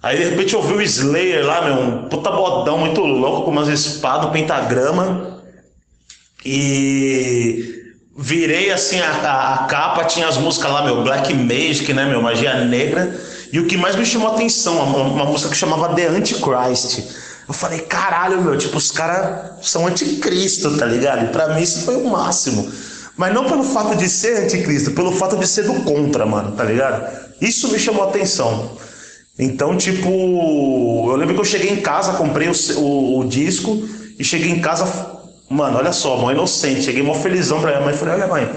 [0.01, 3.51] Aí de repente eu vi o Slayer lá, meu, um puta bodão muito louco, com
[3.51, 5.41] umas espadas, um pentagrama.
[6.43, 7.83] E
[8.17, 12.21] virei assim a, a, a, capa, tinha as músicas lá, meu, Black Magic, né, meu,
[12.21, 13.13] Magia Negra.
[13.51, 17.03] E o que mais me chamou a atenção, uma, uma música que chamava The Antichrist.
[17.47, 21.25] Eu falei, caralho, meu, tipo, os caras são anticristo, tá ligado?
[21.25, 22.71] E pra mim isso foi o máximo.
[23.17, 26.63] Mas não pelo fato de ser anticristo, pelo fato de ser do contra, mano, tá
[26.63, 27.11] ligado?
[27.41, 28.77] Isso me chamou a atenção.
[29.37, 33.81] Então, tipo, eu lembro que eu cheguei em casa, comprei o, o, o disco
[34.19, 34.85] e cheguei em casa,
[35.49, 38.49] mano, olha só, mãe inocente, cheguei mó felizão pra minha mãe, falei, olha mãe,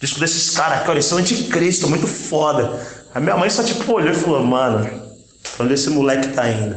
[0.00, 2.80] disco desses caras aqui, olha, eles são anticristo, muito foda.
[3.16, 4.90] A minha mãe só tipo olhou e falou, mano,
[5.58, 6.76] onde esse moleque tá indo?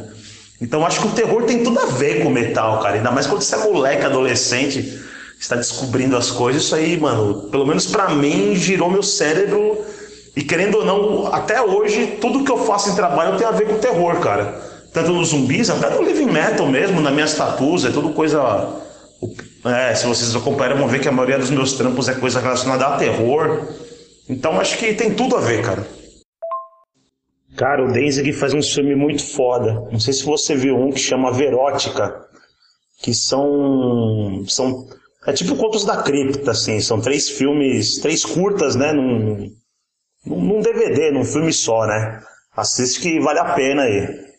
[0.58, 2.94] Então acho que o terror tem tudo a ver com o metal, cara.
[2.94, 5.02] Ainda mais quando você é moleque, adolescente,
[5.38, 9.84] está descobrindo as coisas, isso aí, mano, pelo menos para mim, girou meu cérebro
[10.34, 13.66] e querendo ou não, até hoje, tudo que eu faço em trabalho tem a ver
[13.66, 14.58] com terror, cara.
[14.94, 18.80] Tanto nos zumbis, até no living metal mesmo, nas minhas tatuas, é tudo coisa.
[19.62, 22.86] É, se vocês acompanham, vão ver que a maioria dos meus trampos é coisa relacionada
[22.86, 23.60] a terror.
[24.26, 25.99] Então acho que tem tudo a ver, cara.
[27.56, 29.88] Cara, o Danzig faz um filme muito foda.
[29.90, 32.26] Não sei se você viu um que chama Verótica,
[33.02, 34.88] que são são
[35.26, 39.54] é tipo Contos da Cripta, assim, são três filmes, três curtas, né, num,
[40.24, 42.22] num DVD, num filme só, né?
[42.56, 44.30] Assiste que vale a pena aí.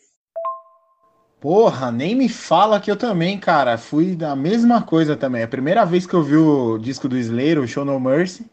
[1.40, 5.42] Porra, nem me fala que eu também, cara, fui da mesma coisa também.
[5.42, 8.44] A primeira vez que eu vi o disco do Slayer, o Show No Mercy,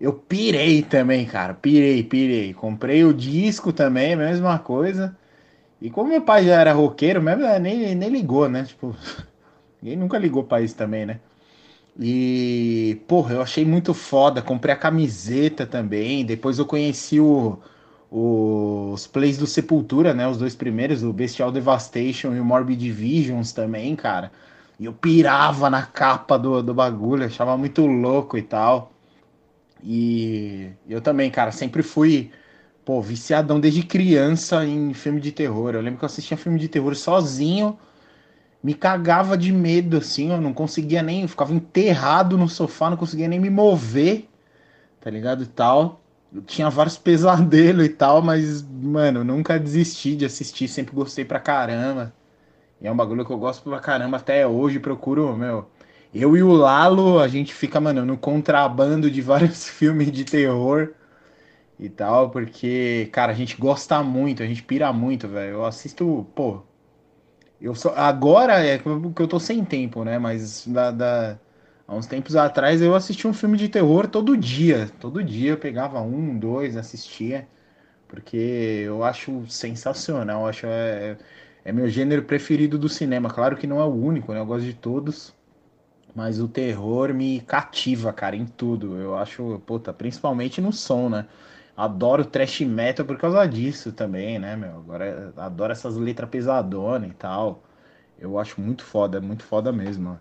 [0.00, 1.54] eu pirei também, cara.
[1.54, 2.54] Pirei, pirei.
[2.54, 5.16] Comprei o disco também, mesma coisa.
[5.80, 8.64] E como meu pai já era roqueiro, mesmo, nem, nem ligou, né?
[8.64, 8.96] Tipo,
[9.82, 11.20] ninguém nunca ligou pra isso também, né?
[11.98, 14.42] E, porra, eu achei muito foda.
[14.42, 16.24] Comprei a camiseta também.
[16.24, 17.58] Depois eu conheci o,
[18.10, 20.28] o, os plays do Sepultura, né?
[20.28, 24.30] Os dois primeiros, o Bestial Devastation e o Morbid Visions também, cara.
[24.78, 28.92] E eu pirava na capa do, do bagulho, achava muito louco e tal.
[29.82, 32.30] E eu também, cara, sempre fui,
[32.84, 35.74] pô, viciadão desde criança em filme de terror.
[35.74, 37.78] Eu lembro que eu assistia filme de terror sozinho
[38.62, 42.96] me cagava de medo, assim, eu não conseguia nem, eu ficava enterrado no sofá, não
[42.96, 44.28] conseguia nem me mover,
[45.00, 45.42] tá ligado?
[45.44, 46.00] E tal.
[46.32, 51.40] Eu tinha vários pesadelos e tal, mas, mano, nunca desisti de assistir, sempre gostei pra
[51.40, 52.12] caramba.
[52.80, 55.68] E é um bagulho que eu gosto pra caramba até hoje, procuro, meu.
[56.20, 60.94] Eu e o Lalo, a gente fica, mano, no contrabando de vários filmes de terror.
[61.78, 65.54] e tal, porque, cara, a gente gosta muito, a gente pira muito, velho.
[65.56, 66.62] Eu assisto, pô.
[67.60, 70.18] Eu só, agora é que eu tô sem tempo, né?
[70.18, 71.40] Mas da, da,
[71.86, 74.88] há uns tempos atrás eu assisti um filme de terror todo dia.
[75.00, 77.48] Todo dia eu pegava um, dois, assistia.
[78.08, 78.36] Porque
[78.86, 80.42] eu acho sensacional.
[80.42, 81.18] Eu acho é,
[81.64, 83.30] é meu gênero preferido do cinema.
[83.30, 84.40] Claro que não é o único, né?
[84.40, 85.35] Eu gosto de todos.
[86.16, 88.96] Mas o terror me cativa, cara, em tudo.
[88.96, 91.26] Eu acho, puta, principalmente no som, né?
[91.76, 94.78] Adoro trash metal por causa disso também, né, meu?
[94.78, 97.62] Agora adoro essas letras pesadonas e tal.
[98.18, 100.18] Eu acho muito foda, muito foda mesmo.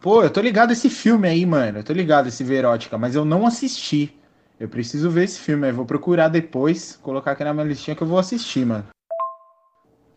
[0.00, 1.78] Pô, eu tô ligado esse filme aí, mano.
[1.78, 4.12] Eu tô ligado esse Verótica, mas eu não assisti.
[4.58, 8.02] Eu preciso ver esse filme, eu vou procurar depois, colocar aqui na minha listinha que
[8.02, 8.86] eu vou assistir, mano.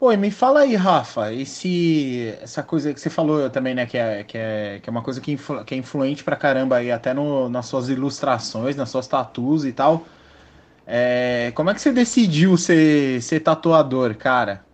[0.02, 3.96] Pô, e me fala aí, Rafa, esse, essa coisa que você falou também, né, que
[3.96, 6.92] é, que é, que é uma coisa que, influ, que é influente pra caramba aí,
[6.92, 10.04] até no, nas suas ilustrações, nas suas tatuas e tal.
[10.88, 14.66] É, como é que você decidiu ser, ser tatuador, cara?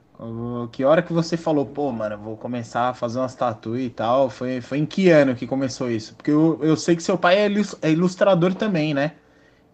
[0.71, 4.29] Que hora que você falou, pô, mano, vou começar a fazer umas tatuas e tal?
[4.29, 6.15] Foi, foi em que ano que começou isso?
[6.15, 7.49] Porque eu, eu sei que seu pai é,
[7.81, 9.13] é ilustrador também, né?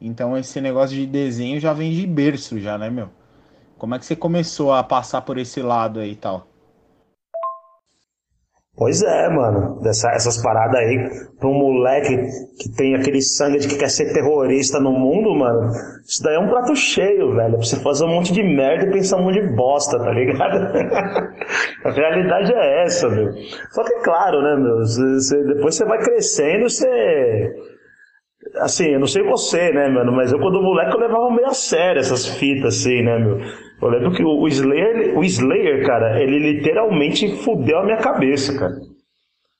[0.01, 3.09] Então esse negócio de desenho já vem de berço já, né, meu?
[3.83, 6.47] Como é que você começou a passar por esse lado aí e tal?
[8.77, 9.81] Pois é, mano.
[9.81, 10.97] Dessa, essas paradas aí,
[11.37, 12.15] pra um moleque
[12.61, 15.69] que tem aquele sangue de que quer ser terrorista no mundo, mano,
[16.07, 17.55] isso daí é um prato cheio, velho.
[17.55, 20.11] É pra você fazer um monte de merda e pensar um monte de bosta, tá
[20.11, 20.59] ligado?
[21.83, 23.33] a realidade é essa, meu.
[23.71, 24.77] Só que, claro, né, meu,
[25.45, 27.53] depois você vai crescendo, você
[28.55, 31.53] assim, eu não sei você, né, mano, mas eu quando moleque eu levava meio a
[31.53, 33.39] sério essas fitas, assim, né, meu.
[33.83, 38.75] Eu lembro que o Slayer, o Slayer, cara, ele literalmente fudeu a minha cabeça, cara.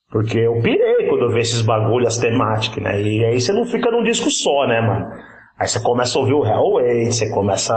[0.09, 3.01] Porque eu pirei quando eu vi esses bagulhos, as temáticas, né?
[3.01, 5.07] E aí você não fica num disco só, né, mano?
[5.59, 7.73] Aí você começa a ouvir o Hellway, você começa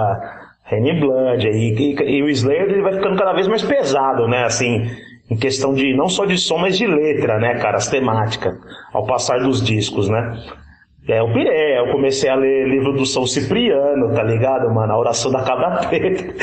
[0.64, 4.44] Rainy Blood, aí, e, e, o Slayer ele vai ficando cada vez mais pesado, né?
[4.44, 4.86] Assim,
[5.28, 7.76] em questão de não só de som, mas de letra, né, cara?
[7.76, 8.54] As temáticas,
[8.92, 10.38] ao passar dos discos, né?
[11.08, 14.92] É, eu pirei, eu comecei a ler livro do São Cipriano, tá ligado, mano?
[14.92, 16.34] A oração da cabra preta.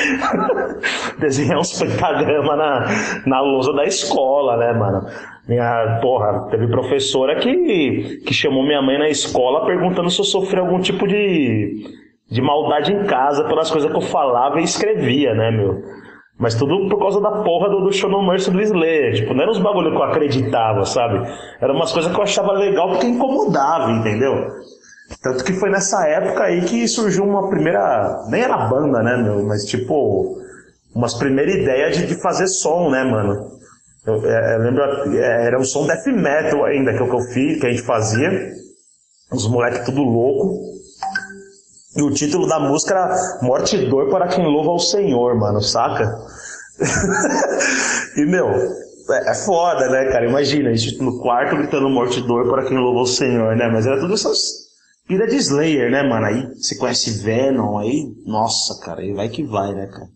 [1.19, 2.85] Desenhar uns pentagramas na,
[3.25, 5.05] na lousa da escola, né, mano?
[5.49, 10.61] Minha, porra, teve professora que, que chamou minha mãe na escola perguntando se eu sofria
[10.61, 11.83] algum tipo de,
[12.31, 15.83] de maldade em casa pelas coisas que eu falava e escrevia, né, meu?
[16.43, 19.15] Mas tudo por causa da porra do, do Show No Mercy do Slayer.
[19.15, 21.25] Tipo, não era uns bagulho que eu acreditava, sabe?
[21.61, 24.49] Eram umas coisas que eu achava legal porque incomodava, entendeu?
[25.21, 28.25] Tanto que foi nessa época aí que surgiu uma primeira.
[28.27, 29.41] Nem era banda, né, meu?
[29.45, 30.37] Mas tipo.
[30.93, 33.47] Umas primeiras ideias de, de fazer som, né, mano?
[34.05, 34.83] Eu, é, eu lembro.
[35.15, 37.83] É, era um som death metal ainda que eu, que eu fiz, que a gente
[37.83, 38.51] fazia.
[39.31, 40.59] Os moleques tudo louco.
[41.95, 45.61] E o título da música era Morte e Dor para quem louva ao Senhor, mano,
[45.61, 46.17] saca?
[48.17, 50.27] e, meu, é, é foda, né, cara?
[50.27, 53.69] Imagina, a gente no quarto gritando Morte e Dor para quem louva ao Senhor, né?
[53.69, 54.63] Mas era tudo essas
[55.07, 56.25] pira de Slayer, né, mano?
[56.25, 60.09] Aí você conhece Venom, aí, nossa, cara, aí vai que vai, né, cara?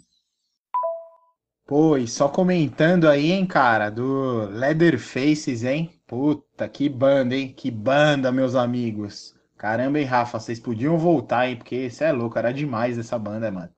[1.67, 5.91] Pô, e só comentando aí, hein, cara, do Leatherfaces, hein?
[6.07, 7.53] Puta, que banda, hein?
[7.55, 9.36] Que banda, meus amigos.
[9.57, 11.57] Caramba, hein, Rafa, vocês podiam voltar, hein?
[11.57, 13.69] Porque você é louco, era demais essa banda, mano.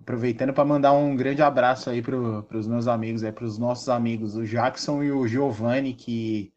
[0.00, 4.36] Aproveitando para mandar um grande abraço aí pro, pros meus amigos, aí, pros nossos amigos,
[4.36, 6.52] o Jackson e o Giovanni, que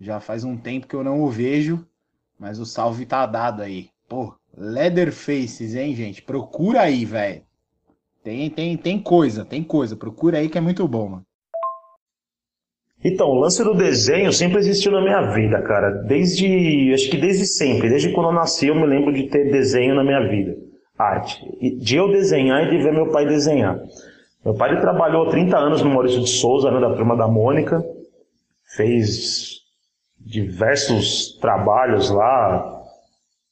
[0.00, 1.86] já faz um tempo que eu não o vejo,
[2.38, 3.90] mas o salve tá dado aí.
[4.08, 6.22] Pô, Leatherfaces, hein, gente?
[6.22, 7.42] Procura aí, velho.
[8.24, 9.94] Tem, tem, tem coisa, tem coisa.
[9.96, 11.26] Procura aí que é muito bom, mano.
[13.04, 15.90] Então, o lance do desenho sempre existiu na minha vida, cara.
[15.90, 17.88] Desde, acho que desde sempre.
[17.88, 20.56] Desde quando eu nasci, eu me lembro de ter desenho na minha vida.
[20.98, 21.40] Arte.
[21.78, 23.78] De eu desenhar e de ver meu pai desenhar.
[24.44, 27.80] Meu pai trabalhou 30 anos no Maurício de Souza, né, da turma da Mônica.
[28.74, 29.58] Fez
[30.18, 32.82] diversos trabalhos lá,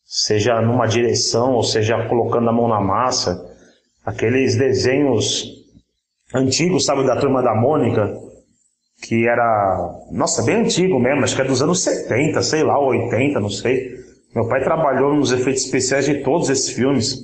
[0.04, 3.48] seja numa direção, ou seja colocando a mão na massa.
[4.04, 5.44] Aqueles desenhos
[6.34, 8.25] antigos, sabe, da turma da Mônica,
[9.02, 13.38] que era, nossa, bem antigo mesmo, acho que é dos anos 70, sei lá, 80,
[13.38, 13.94] não sei.
[14.34, 17.20] Meu pai trabalhou nos efeitos especiais de todos esses filmes,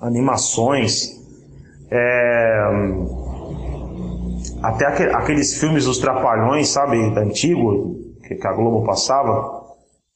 [0.00, 1.12] animações,
[1.90, 2.60] é...
[4.62, 9.58] até aqueles filmes dos Trapalhões, sabe, antigo, que a Globo passava,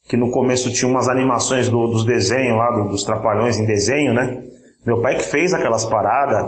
[0.07, 4.43] que no começo tinha umas animações do, dos desenhos lá, dos Trapalhões em desenho, né?
[4.85, 6.45] Meu pai que fez aquelas paradas,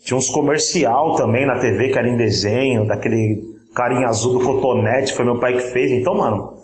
[0.00, 5.12] tinha uns comercial também na TV que era em desenho, daquele carinha azul do cotonete,
[5.12, 5.92] foi meu pai que fez.
[5.92, 6.54] Então, mano,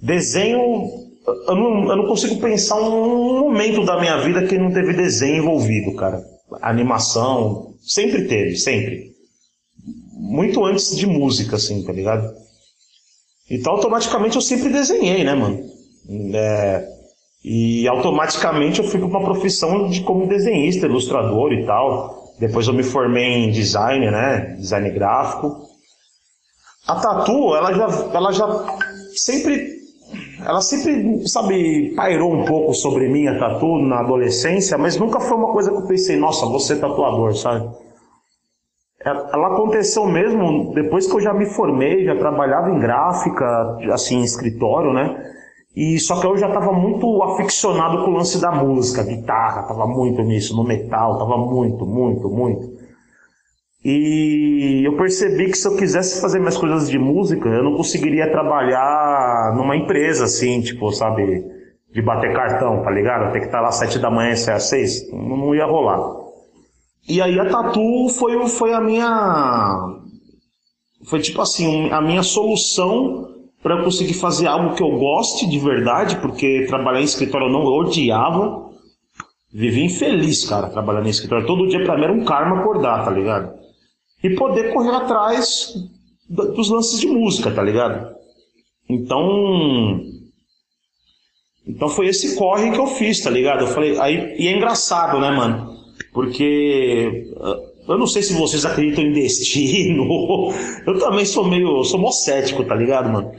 [0.00, 0.88] desenho
[1.26, 5.42] eu não, eu não consigo pensar um momento da minha vida que não teve desenho
[5.42, 6.22] envolvido, cara.
[6.62, 9.10] Animação, sempre teve, sempre.
[10.12, 12.32] Muito antes de música, assim, tá ligado?
[13.50, 15.60] Então, automaticamente eu sempre desenhei, né, mano?
[16.34, 16.88] É,
[17.44, 22.34] e automaticamente eu fui para uma profissão de como desenhista, ilustrador e tal.
[22.38, 24.56] Depois eu me formei em design, né?
[24.58, 25.59] Design gráfico.
[26.90, 28.48] A tatu, ela já, ela já
[29.14, 29.78] sempre
[30.44, 35.36] ela sempre, sabe, pairou um pouco sobre mim a tatu na adolescência, mas nunca foi
[35.36, 37.70] uma coisa que eu pensei, nossa, você tatuador, sabe?
[39.04, 44.24] Ela aconteceu mesmo depois que eu já me formei, já trabalhava em gráfica, assim, em
[44.24, 45.32] escritório, né?
[45.76, 49.86] E só que eu já estava muito aficionado com o lance da música, guitarra, tava
[49.86, 52.79] muito nisso, no metal, tava muito, muito, muito.
[53.82, 58.30] E eu percebi que se eu quisesse fazer minhas coisas de música, eu não conseguiria
[58.30, 61.42] trabalhar numa empresa assim, tipo, sabe,
[61.92, 63.32] de bater cartão, tá ligado?
[63.32, 65.98] Ter que estar lá às sete da manhã e sair às seis, não, ia rolar.
[67.08, 69.96] E aí a tatu foi, foi a minha.
[71.06, 73.28] Foi tipo assim, a minha solução
[73.62, 77.52] para eu conseguir fazer algo que eu goste de verdade, porque trabalhar em escritório eu
[77.52, 78.68] não eu odiava.
[79.52, 81.46] Vivi infeliz, cara, trabalhando em escritório.
[81.46, 83.60] Todo dia pra mim era um karma acordar, tá ligado?
[84.22, 85.74] E poder correr atrás
[86.28, 88.14] dos lances de música, tá ligado?
[88.88, 90.00] Então.
[91.66, 93.62] Então foi esse corre que eu fiz, tá ligado?
[93.62, 95.70] Eu falei, aí, e é engraçado, né, mano?
[96.12, 97.30] Porque
[97.90, 100.04] eu não sei se vocês acreditam em destino.
[100.86, 101.82] Eu também sou meio.
[101.84, 103.32] sou mó cético, tá ligado, mano?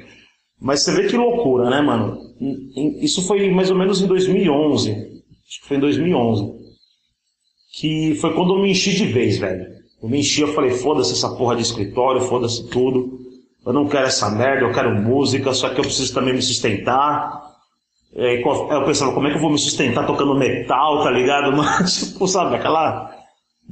[0.59, 2.17] Mas você vê que loucura, né, mano?
[3.01, 4.91] Isso foi mais ou menos em 2011.
[4.91, 6.51] Acho que foi em 2011.
[7.73, 9.65] Que foi quando eu me enchi de vez, velho.
[10.01, 13.19] Eu me enchi, eu falei, foda-se essa porra de escritório, foda-se tudo.
[13.65, 17.39] Eu não quero essa merda, eu quero música, só que eu preciso também me sustentar.
[18.15, 21.53] Aí eu pensava, como é que eu vou me sustentar tocando metal, tá ligado?
[21.55, 23.11] Mas, tipo, sabe, aquela,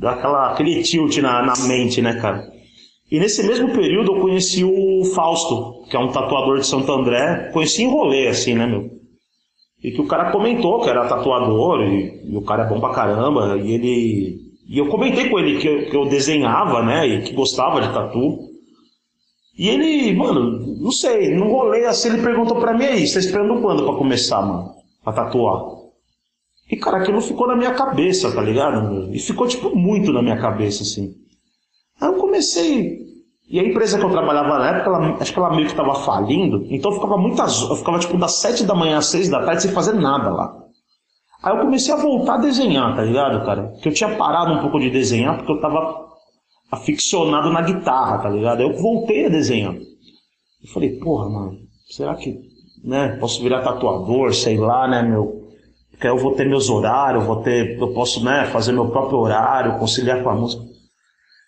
[0.04, 2.48] aquela, aquele tilt na, na mente, né, cara?
[3.12, 7.50] E nesse mesmo período eu conheci o Fausto, que é um tatuador de Santo André.
[7.52, 8.88] Conheci em rolê, assim, né, meu?
[9.84, 12.94] E que o cara comentou que era tatuador, e, e o cara é bom pra
[12.94, 17.08] caramba, e ele e eu comentei com ele que eu, que eu desenhava, né?
[17.08, 18.38] E que gostava de tatu.
[19.58, 23.20] E ele, mano, não sei, não rolei assim, ele perguntou pra mim aí, você tá
[23.20, 24.76] esperando quando pra começar, mano?
[25.04, 25.80] A tatuar.
[26.72, 29.10] E, cara, aquilo ficou na minha cabeça, tá ligado?
[29.12, 31.16] E ficou, tipo, muito na minha cabeça, assim.
[32.00, 33.00] Aí eu comecei.
[33.50, 35.96] E a empresa que eu trabalhava na época, ela, acho que ela meio que tava
[35.96, 37.64] falindo, então eu ficava muitas.
[37.64, 40.59] Eu ficava, tipo, das sete da manhã às seis da tarde sem fazer nada lá.
[41.42, 43.74] Aí eu comecei a voltar a desenhar, tá ligado, cara?
[43.82, 46.10] Que eu tinha parado um pouco de desenhar porque eu tava
[46.72, 48.60] aficionado na guitarra, tá ligado?
[48.60, 49.74] Aí eu voltei a desenhar.
[49.74, 51.58] Eu falei, porra, mano,
[51.90, 52.38] será que,
[52.84, 55.48] né, posso virar tatuador, sei lá, né, meu?
[55.92, 59.20] Porque aí eu vou ter meus horários, vou ter, eu posso, né, fazer meu próprio
[59.20, 60.64] horário, conciliar com a música.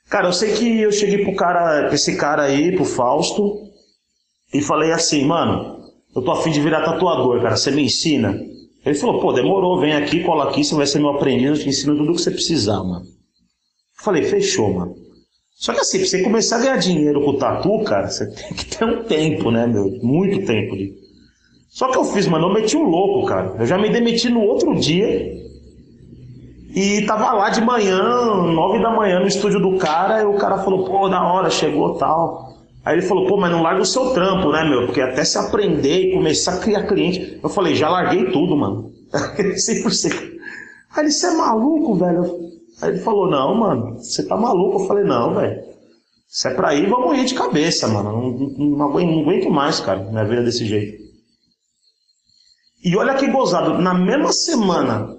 [0.10, 3.58] Cara, eu sei que eu cheguei pro cara, pra esse cara aí, pro Fausto,
[4.54, 5.80] e falei assim, mano,
[6.16, 8.38] eu tô afim de virar tatuador, cara, você me ensina?
[8.86, 11.70] Ele falou, pô, demorou, vem aqui, cola aqui, você vai ser meu aprendiz, eu te
[11.70, 13.06] ensino tudo o que você precisar, mano.
[13.06, 14.96] Eu falei, fechou, mano.
[15.54, 18.54] Só que assim, pra você começar a ganhar dinheiro com o tatu, cara, você tem
[18.54, 19.88] que ter um tempo, né, meu?
[20.02, 20.76] Muito tempo.
[20.76, 20.92] De...
[21.70, 23.56] Só que eu fiz, mano, eu meti um louco, cara.
[23.60, 25.40] Eu já me demiti no outro dia
[26.74, 28.02] e tava lá de manhã,
[28.52, 31.96] nove da manhã, no estúdio do cara, e o cara falou, pô, da hora, chegou
[31.96, 32.51] tal.
[32.92, 34.86] Aí ele falou, pô, mas não larga o seu trampo, né, meu?
[34.86, 37.40] Porque até se aprender e começar a criar cliente.
[37.42, 38.92] Eu falei, já larguei tudo, mano.
[39.16, 40.14] 100%.
[40.94, 42.52] Aí ele, você é maluco, velho?
[42.82, 44.82] Aí ele falou, não, mano, você tá maluco?
[44.82, 45.62] Eu falei, não, velho.
[46.28, 48.12] Se é pra ir, vamos ir de cabeça, mano.
[48.12, 51.02] Não, não, não, aguento, mais, cara, minha vida desse jeito.
[52.84, 55.16] E olha que gozado, na mesma semana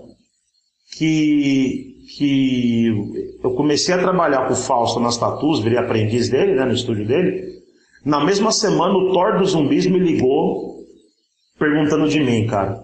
[0.94, 6.66] que, que eu comecei a trabalhar com o Fausto nas tatus, virei aprendiz dele, né,
[6.66, 7.61] no estúdio dele,
[8.04, 10.82] na mesma semana, o Thor dos Zumbis me ligou
[11.58, 12.82] perguntando de mim, cara.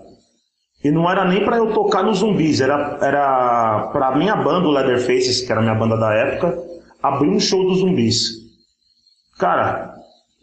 [0.83, 4.71] E não era nem para eu tocar nos zumbis, era, era pra minha banda, o
[4.71, 6.57] Leatherfaces, que era a minha banda da época,
[7.03, 8.29] abrir um show dos zumbis.
[9.39, 9.93] Cara,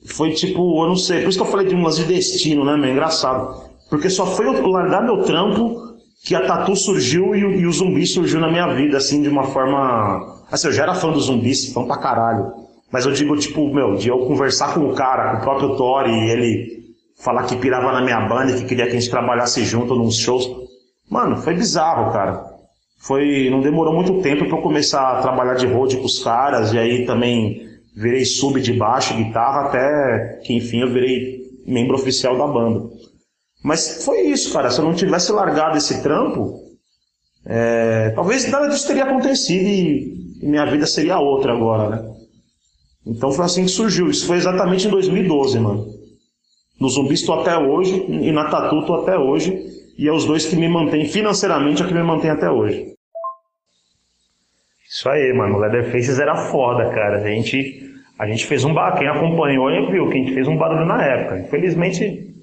[0.07, 2.75] foi tipo, eu não sei, por isso que eu falei de umas de destino, né,
[2.75, 2.91] meu?
[2.91, 3.63] Engraçado.
[3.89, 5.95] Porque só foi eu largar meu trampo
[6.25, 9.43] que a tatu surgiu e, e o zumbi surgiu na minha vida, assim, de uma
[9.43, 10.43] forma.
[10.51, 12.64] Assim, eu já era fã dos zumbis, fã pra caralho.
[12.91, 16.07] Mas eu digo, tipo, meu, de eu conversar com o cara, com o próprio Thor,
[16.07, 16.75] e ele
[17.17, 20.17] falar que pirava na minha banda e que queria que a gente trabalhasse junto nos
[20.17, 20.49] shows.
[21.09, 22.43] Mano, foi bizarro, cara.
[22.99, 26.73] Foi, não demorou muito tempo para eu começar a trabalhar de road com os caras,
[26.73, 27.61] e aí também
[27.95, 32.89] virei sub de baixo, guitarra, até que enfim eu virei membro oficial da banda.
[33.63, 34.69] Mas foi isso, cara.
[34.69, 36.59] Se eu não tivesse largado esse trampo,
[37.45, 42.15] é, talvez nada disso teria acontecido e, e minha vida seria outra agora, né?
[43.05, 44.09] Então foi assim que surgiu.
[44.09, 45.87] Isso foi exatamente em 2012, mano.
[46.79, 49.75] No Zumbi estou até hoje e na Tatu estou até hoje.
[49.97, 52.93] E é os dois que me mantêm financeiramente, é o que me mantém até hoje.
[54.89, 55.55] Isso aí, mano.
[55.55, 57.17] O Leatherfaces era foda, cara.
[57.17, 57.81] A gente,
[58.19, 58.99] a gente fez um barulho.
[58.99, 61.39] Quem acompanhou e viu que a gente fez um barulho na época.
[61.39, 62.33] Infelizmente,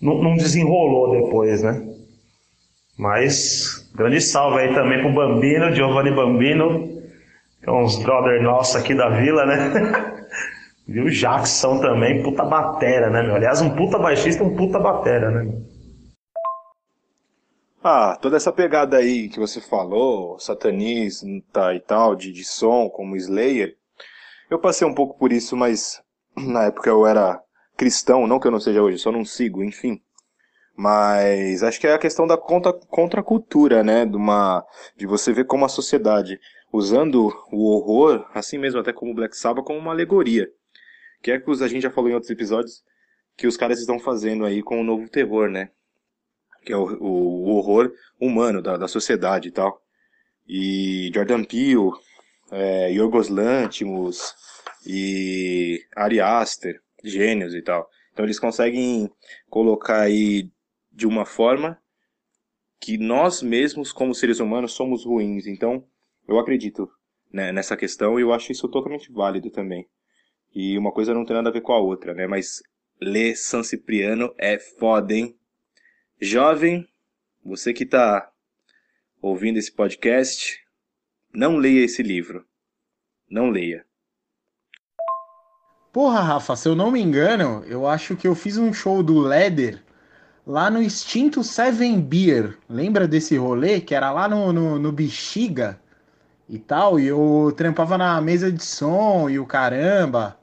[0.00, 1.86] não, não desenrolou depois, né?
[2.98, 6.88] Mas, grande salve aí também pro Bambino, Giovanni Bambino,
[7.62, 9.72] que é uns brother nossos aqui da vila, né?
[10.86, 13.36] Viu o Jackson também, puta batera, né, meu?
[13.36, 15.52] Aliás, um puta baixista, um puta batera, né?
[17.82, 21.26] Ah, toda essa pegada aí que você falou, satanista
[21.74, 23.74] e tal, de, de som, como Slayer,
[24.50, 26.02] eu passei um pouco por isso, mas
[26.36, 27.40] na época eu era
[27.76, 29.98] cristão, não que eu não seja hoje, só não sigo, enfim.
[30.76, 34.04] Mas acho que é a questão da contra, contracultura, né?
[34.04, 34.64] De, uma,
[34.96, 36.38] de você ver como a sociedade,
[36.72, 40.50] usando o horror, assim mesmo até como Black Sabbath, como uma alegoria.
[41.22, 42.82] Que é que a gente já falou em outros episódios,
[43.36, 45.70] que os caras estão fazendo aí com o novo terror, né?
[46.62, 49.82] que é o, o, o horror humano da, da sociedade e tal.
[50.46, 51.90] E Jordan Peele,
[52.50, 54.34] é, Yorgos Lanthimos
[54.86, 57.88] e Ari Aster, gênios e tal.
[58.12, 59.10] Então eles conseguem
[59.48, 60.50] colocar aí
[60.90, 61.80] de uma forma
[62.80, 65.46] que nós mesmos, como seres humanos, somos ruins.
[65.46, 65.86] Então,
[66.26, 66.90] eu acredito
[67.30, 69.86] né, nessa questão e eu acho isso totalmente válido também.
[70.54, 72.26] E uma coisa não tem nada a ver com a outra, né?
[72.26, 72.62] Mas
[73.00, 75.36] ler San Cipriano é foda, hein?
[76.20, 76.88] Jovem,
[77.44, 78.30] você que está
[79.22, 80.58] ouvindo esse podcast,
[81.32, 82.44] não leia esse livro.
[83.30, 83.86] Não leia.
[85.92, 89.18] Porra, Rafa, se eu não me engano, eu acho que eu fiz um show do
[89.18, 89.82] Leder
[90.46, 92.58] lá no extinto Seven Beer.
[92.68, 93.80] Lembra desse rolê?
[93.80, 95.80] Que era lá no, no, no Bexiga
[96.48, 96.98] e tal.
[96.98, 100.39] E eu trampava na mesa de som e o caramba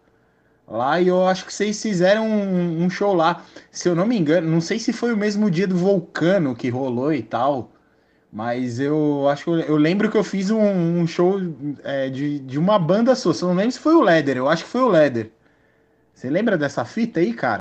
[0.68, 3.43] lá e eu acho que vocês fizeram um, um, show lá.
[3.72, 6.70] Se eu não me engano, não sei se foi o mesmo dia do vulcano que
[6.70, 7.72] rolou e tal,
[8.32, 11.39] mas eu acho que eu, eu lembro que eu fiz um, um show
[11.84, 13.34] é, de, de uma banda sua.
[13.34, 15.32] Eu não lembro se foi o Leder, eu acho que foi o Leder.
[16.13, 17.59] Você lembra dessa fita aí, cara?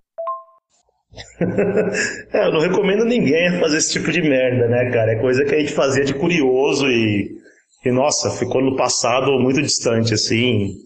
[2.33, 5.13] é, eu não recomendo ninguém fazer esse tipo de merda, né, cara?
[5.13, 7.39] É coisa que a gente fazia de curioso e,
[7.85, 10.86] e nossa, ficou no passado muito distante, assim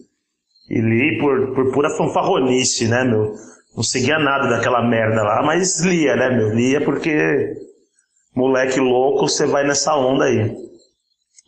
[0.71, 3.33] e li por, por pura fanfarronice, né, meu?
[3.75, 6.53] Não seguia nada daquela merda lá, mas lia, né, meu?
[6.53, 7.53] Lia porque
[8.33, 10.55] moleque louco, você vai nessa onda aí.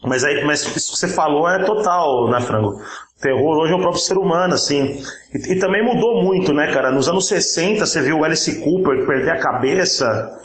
[0.03, 2.77] Mas aí, mas isso que você falou é total, né, Frango?
[3.21, 5.01] terror hoje é o próprio ser humano, assim.
[5.33, 6.91] E, e, também mudou muito, né, cara?
[6.91, 10.37] Nos anos 60, você viu o Alice Cooper perder a cabeça,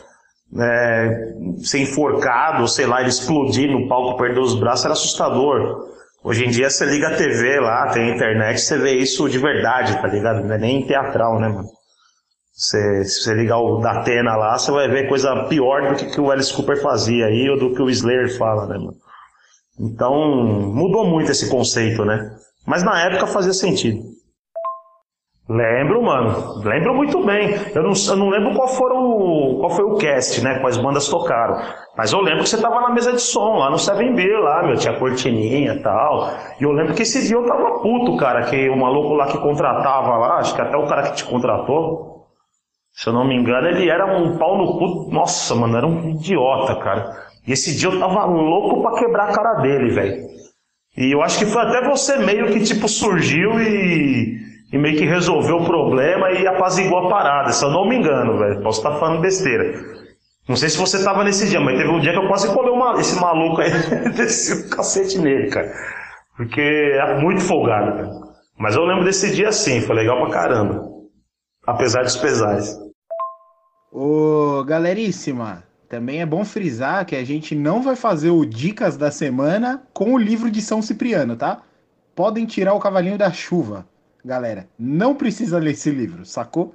[0.52, 5.88] né, ser enforcado, sei lá, ele explodir no palco, perder os braços, era assustador.
[6.28, 9.98] Hoje em dia você liga a TV lá, tem internet, você vê isso de verdade,
[9.98, 10.44] tá ligado?
[10.44, 11.66] Não é nem teatral, né, mano?
[12.54, 16.20] Você, se você ligar o Datena lá, você vai ver coisa pior do que, que
[16.20, 18.96] o Alice Cooper fazia aí, ou do que o Slayer fala, né, mano?
[19.80, 20.14] Então,
[20.70, 22.30] mudou muito esse conceito, né?
[22.66, 24.02] Mas na época fazia sentido.
[25.48, 26.62] Lembro, mano.
[26.62, 27.54] Lembro muito bem.
[27.74, 30.58] Eu não, eu não lembro qual, foram, qual foi o cast, né?
[30.58, 31.56] Quais bandas tocaram.
[31.96, 34.62] Mas eu lembro que você tava na mesa de som, lá no Seven B, lá,
[34.62, 34.76] meu.
[34.76, 36.30] Tinha cortininha e tal.
[36.60, 38.42] E eu lembro que esse dia eu tava puto, cara.
[38.42, 42.26] Que o maluco lá que contratava lá, acho que até o cara que te contratou,
[42.92, 45.10] se eu não me engano, ele era um pau no cu.
[45.10, 47.10] Nossa, mano, era um idiota, cara.
[47.46, 50.28] E esse dia eu tava louco pra quebrar a cara dele, velho.
[50.94, 55.04] E eu acho que foi até você meio que, tipo, surgiu e e meio que
[55.04, 58.62] resolveu o problema e apaziguou a parada, se eu não me engano, velho.
[58.62, 59.82] Posso estar falando besteira.
[60.46, 62.70] Não sei se você estava nesse dia, mas teve um dia que eu quase colei
[62.70, 63.70] uma, esse maluco aí,
[64.14, 65.72] desci o cacete nele, cara.
[66.36, 68.10] Porque é muito folgado, cara.
[68.58, 70.86] Mas eu lembro desse dia sim, foi legal pra caramba.
[71.66, 72.76] Apesar dos pesares.
[73.92, 79.10] Ô, galeríssima, também é bom frisar que a gente não vai fazer o Dicas da
[79.10, 81.62] Semana com o livro de São Cipriano, tá?
[82.14, 83.86] Podem tirar o cavalinho da chuva
[84.24, 86.74] galera, não precisa ler esse livro, sacou?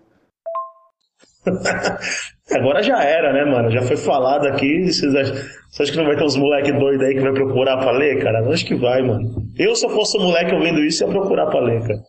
[2.51, 3.71] Agora já era, né, mano?
[3.71, 4.91] Já foi falado aqui.
[4.91, 5.35] Vocês acham,
[5.69, 8.21] você acha que não vai ter uns moleque doido aí que vai procurar pra ler,
[8.21, 8.47] cara?
[8.49, 9.43] Acho que vai, mano.
[9.57, 12.01] Eu, se eu fosse um moleque ouvindo isso, ia procurar pra ler, cara.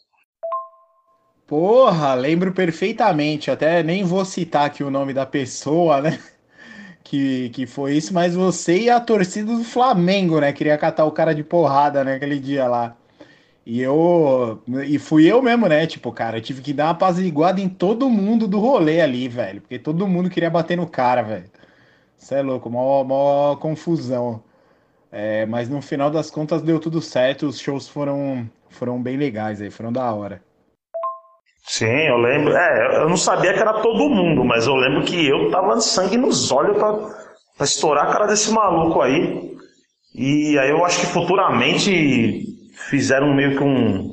[1.46, 3.50] Porra, lembro perfeitamente.
[3.50, 6.18] Até nem vou citar aqui o nome da pessoa, né?
[7.06, 10.54] Que, que foi isso, mas você e a torcida do Flamengo, né?
[10.54, 12.96] Queria catar o cara de porrada naquele né, dia lá.
[13.66, 14.62] E eu.
[14.86, 15.86] E fui eu mesmo, né?
[15.86, 19.60] Tipo, cara, eu tive que dar uma apaziguada em todo mundo do rolê ali, velho.
[19.62, 21.50] Porque todo mundo queria bater no cara, velho.
[22.18, 24.42] Isso é louco, mó, mó confusão.
[25.10, 29.62] É, mas no final das contas deu tudo certo, os shows foram, foram bem legais
[29.62, 30.42] aí, foram da hora.
[31.62, 32.54] Sim, eu lembro.
[32.54, 36.16] É, eu não sabia que era todo mundo, mas eu lembro que eu tava sangue
[36.18, 36.92] nos olhos pra,
[37.56, 39.54] pra estourar a cara desse maluco aí.
[40.14, 42.53] E aí eu acho que futuramente
[42.88, 44.10] fizeram meio que um.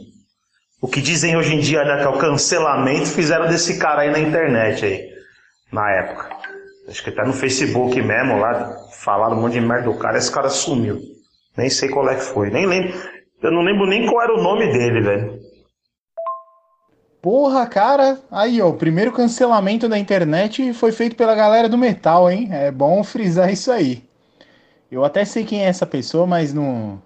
[0.81, 4.11] O que dizem hoje em dia, né, que é o cancelamento, fizeram desse cara aí
[4.11, 5.09] na internet aí,
[5.71, 6.29] na época.
[6.87, 10.31] Acho que até no Facebook mesmo lá, falaram um monte de merda do cara, esse
[10.31, 10.99] cara sumiu.
[11.55, 12.49] Nem sei qual é que foi.
[12.49, 12.93] Nem lembro.
[13.41, 15.39] Eu não lembro nem qual era o nome dele, velho.
[17.21, 22.29] Porra, cara, aí ó, o primeiro cancelamento da internet foi feito pela galera do metal,
[22.31, 22.49] hein?
[22.51, 24.03] É bom frisar isso aí.
[24.91, 26.99] Eu até sei quem é essa pessoa, mas não,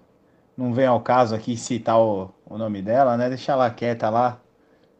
[0.56, 3.28] não vem ao caso aqui citar o, o nome dela, né?
[3.28, 4.40] Deixa ela quieta lá.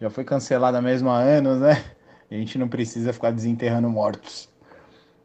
[0.01, 1.83] Já foi cancelada mesmo há anos, né?
[2.31, 4.49] A gente não precisa ficar desenterrando mortos.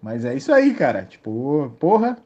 [0.01, 1.03] Mas é isso aí, cara.
[1.03, 2.17] Tipo, porra,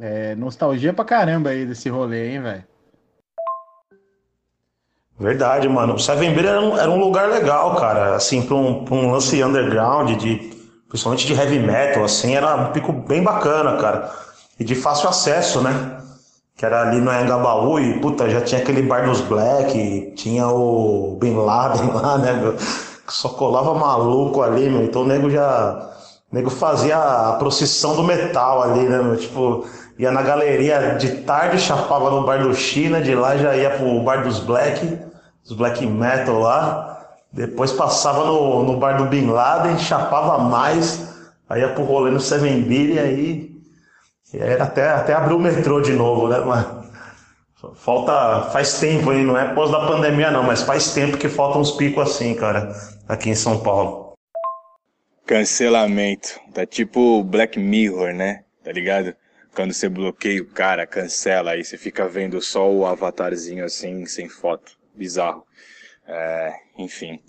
[0.00, 2.64] é, nostalgia pra caramba aí desse rolê, hein, velho?
[5.18, 5.94] Verdade, mano.
[5.94, 8.14] O Seven Beer era um, era um lugar legal, cara.
[8.14, 10.50] Assim, pra um, pra um lance underground, de,
[10.88, 14.12] principalmente de heavy metal, assim, era um pico bem bacana, cara.
[14.60, 15.97] E de fácil acesso, né?
[16.58, 21.16] Que era ali no Angabaú e, puta, já tinha aquele bar dos Black, tinha o
[21.20, 22.56] Bin Laden lá, né, meu?
[23.08, 24.82] Só colava maluco ali, meu.
[24.82, 25.88] Então o nego já
[26.30, 29.16] o nego fazia a procissão do metal ali, né, meu?
[29.16, 29.64] Tipo,
[29.98, 34.00] ia na galeria de tarde, chapava no bar do China, de lá já ia pro
[34.00, 34.98] bar dos Black,
[35.44, 36.98] os Black Metal lá.
[37.32, 41.14] Depois passava no, no bar do Bin Laden, chapava mais,
[41.48, 43.47] aí ia pro rolê no Seven e aí.
[44.34, 46.36] Era até, até abrir o metrô de novo, né?
[47.74, 48.50] Falta.
[48.52, 51.72] Faz tempo aí, não é pós da pandemia não, mas faz tempo que faltam uns
[51.72, 52.72] picos assim, cara,
[53.08, 54.12] aqui em São Paulo.
[55.26, 56.38] Cancelamento.
[56.54, 58.44] Tá tipo Black Mirror, né?
[58.62, 59.14] Tá ligado?
[59.54, 64.28] Quando você bloqueia o cara, cancela, aí você fica vendo só o avatarzinho assim, sem
[64.28, 64.78] foto.
[64.94, 65.44] Bizarro.
[66.06, 67.20] É, enfim.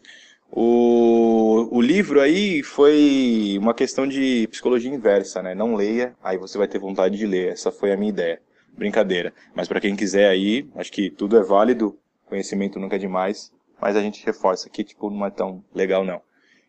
[0.52, 5.54] O, o livro aí foi uma questão de psicologia inversa, né?
[5.54, 7.52] Não leia, aí você vai ter vontade de ler.
[7.52, 8.42] Essa foi a minha ideia.
[8.76, 9.34] Brincadeira.
[9.54, 11.98] Mas para quem quiser aí, acho que tudo é válido.
[12.26, 13.52] Conhecimento nunca é demais.
[13.80, 16.22] Mas a gente reforça aqui, tipo, não é tão legal não.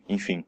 [0.07, 0.45] Enfim.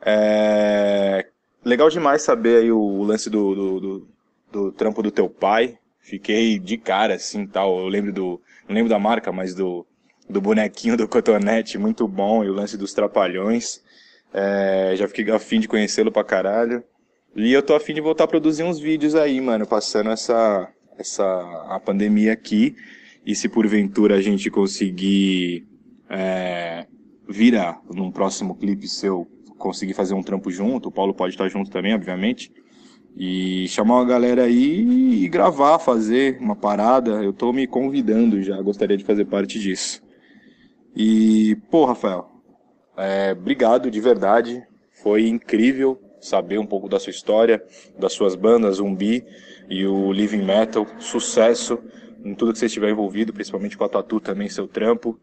[0.00, 1.26] É...
[1.64, 4.08] Legal demais saber aí o lance do, do, do,
[4.50, 5.78] do, trampo do teu pai.
[6.00, 7.80] Fiquei de cara, assim, tal.
[7.80, 8.40] Eu lembro do...
[8.68, 9.86] Não lembro da marca, mas do,
[10.28, 12.44] do bonequinho do cotonete, muito bom.
[12.44, 13.82] E o lance dos trapalhões.
[14.32, 14.94] É...
[14.96, 16.82] Já fiquei afim de conhecê-lo pra caralho.
[17.34, 20.68] E eu tô afim de voltar a produzir uns vídeos aí, mano, passando essa,
[20.98, 21.24] essa
[21.68, 22.76] a pandemia aqui.
[23.24, 25.66] E se porventura a gente conseguir
[26.10, 26.86] é,
[27.28, 29.26] virar num próximo clipe seu
[29.56, 32.52] conseguir fazer um trampo junto, o Paulo pode estar junto também, obviamente.
[33.16, 37.22] E chamar uma galera aí e gravar, fazer uma parada.
[37.22, 40.02] Eu tô me convidando já, gostaria de fazer parte disso.
[40.94, 42.30] E, pô, Rafael,
[42.96, 44.62] é, obrigado de verdade.
[45.02, 47.62] Foi incrível saber um pouco da sua história,
[47.98, 49.26] das suas bandas, Zumbi
[49.68, 50.86] e o Living Metal.
[50.98, 51.82] Sucesso
[52.24, 55.18] em tudo que você estiver envolvido, principalmente com a Tatu também, seu trampo.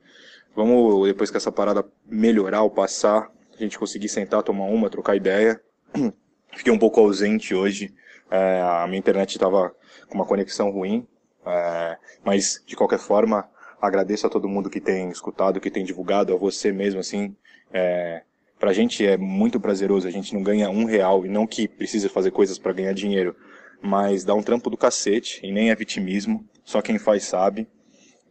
[0.55, 5.15] Vamos, depois que essa parada melhorar ou passar, a gente conseguir sentar, tomar uma, trocar
[5.15, 5.61] ideia.
[6.53, 7.93] Fiquei um pouco ausente hoje.
[8.29, 9.73] É, a minha internet estava
[10.07, 11.07] com uma conexão ruim.
[11.45, 13.47] É, mas, de qualquer forma,
[13.81, 17.35] agradeço a todo mundo que tem escutado, que tem divulgado, a você mesmo, assim.
[17.71, 18.23] É,
[18.59, 22.09] pra gente é muito prazeroso, a gente não ganha um real, e não que precise
[22.09, 23.35] fazer coisas para ganhar dinheiro,
[23.81, 27.67] mas dá um trampo do cacete, e nem é vitimismo, só quem faz sabe.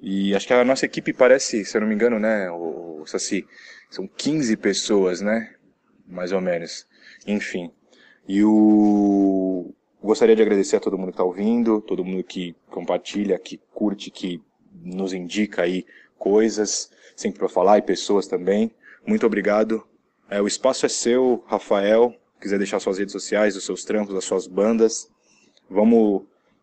[0.00, 3.06] E acho que a nossa equipe parece, se eu não me engano, né, o, o
[3.06, 3.44] Saci,
[3.90, 5.54] são 15 pessoas, né?
[6.06, 6.86] Mais ou menos.
[7.26, 7.70] Enfim.
[8.26, 9.74] E o.
[10.00, 14.10] Gostaria de agradecer a todo mundo que está ouvindo, todo mundo que compartilha, que curte,
[14.10, 14.40] que
[14.82, 15.84] nos indica aí
[16.18, 18.70] coisas, sempre para falar, e pessoas também.
[19.06, 19.84] Muito obrigado.
[20.30, 22.14] É, o espaço é seu, Rafael.
[22.40, 25.08] Quiser deixar suas redes sociais, os seus trampos, as suas bandas.
[25.68, 26.22] Vamos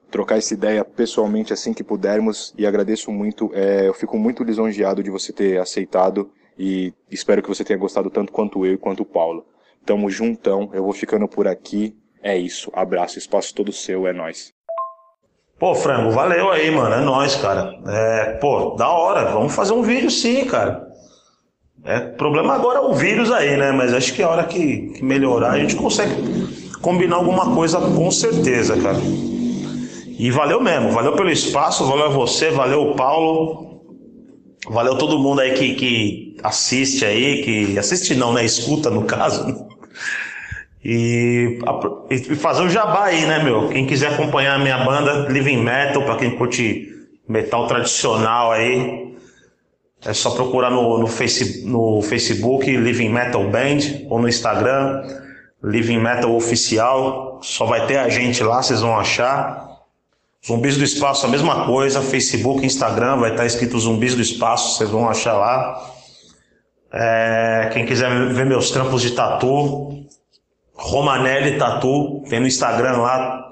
[0.10, 2.54] trocar essa ideia pessoalmente assim que pudermos.
[2.58, 3.52] E agradeço muito.
[3.54, 8.10] É, eu fico muito lisonjeado de você ter aceitado e espero que você tenha gostado
[8.10, 9.46] tanto quanto eu e quanto o Paulo.
[9.86, 11.96] Tamo juntão, eu vou ficando por aqui.
[12.22, 14.55] É isso, abraço, espaço todo seu, é nós.
[15.58, 17.74] Pô, Frango, valeu aí, mano, é nós, cara.
[17.88, 20.86] É, pô, da hora, vamos fazer um vídeo sim, cara.
[21.84, 23.72] É, problema agora é o vírus aí, né?
[23.72, 26.14] Mas acho que a hora que, que melhorar a gente consegue
[26.82, 28.98] combinar alguma coisa com certeza, cara.
[30.18, 33.82] E valeu mesmo, valeu pelo espaço, valeu a você, valeu o Paulo.
[34.68, 38.44] Valeu todo mundo aí que, que assiste aí, que assiste não, né?
[38.44, 39.65] Escuta no caso.
[40.88, 41.58] E,
[42.12, 43.70] e fazer o jabá aí, né, meu?
[43.70, 46.88] Quem quiser acompanhar a minha banda Living Metal, para quem curte
[47.28, 49.18] metal tradicional aí,
[50.06, 53.80] é só procurar no, no, face, no Facebook Living Metal Band
[54.12, 55.02] ou no Instagram
[55.64, 57.40] Living Metal Oficial.
[57.42, 59.66] Só vai ter a gente lá, vocês vão achar.
[60.46, 62.00] Zumbis do Espaço, a mesma coisa.
[62.00, 65.84] Facebook, Instagram, vai estar escrito Zumbis do Espaço, vocês vão achar lá.
[66.94, 70.06] É, quem quiser ver meus trampos de tatu,
[70.76, 73.50] Romanelli Tatu, tem no Instagram lá,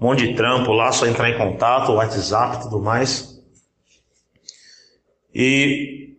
[0.00, 3.40] um monte de trampo lá, só entrar em contato, WhatsApp tudo mais.
[5.34, 6.14] E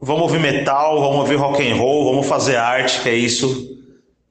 [0.00, 3.68] vamos ouvir metal, vamos ouvir rock and roll, vamos fazer arte, que é isso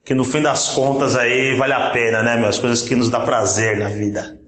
[0.08, 2.48] que no fim das contas aí vale a pena, né, meu?
[2.48, 4.40] As coisas que nos dá prazer na vida.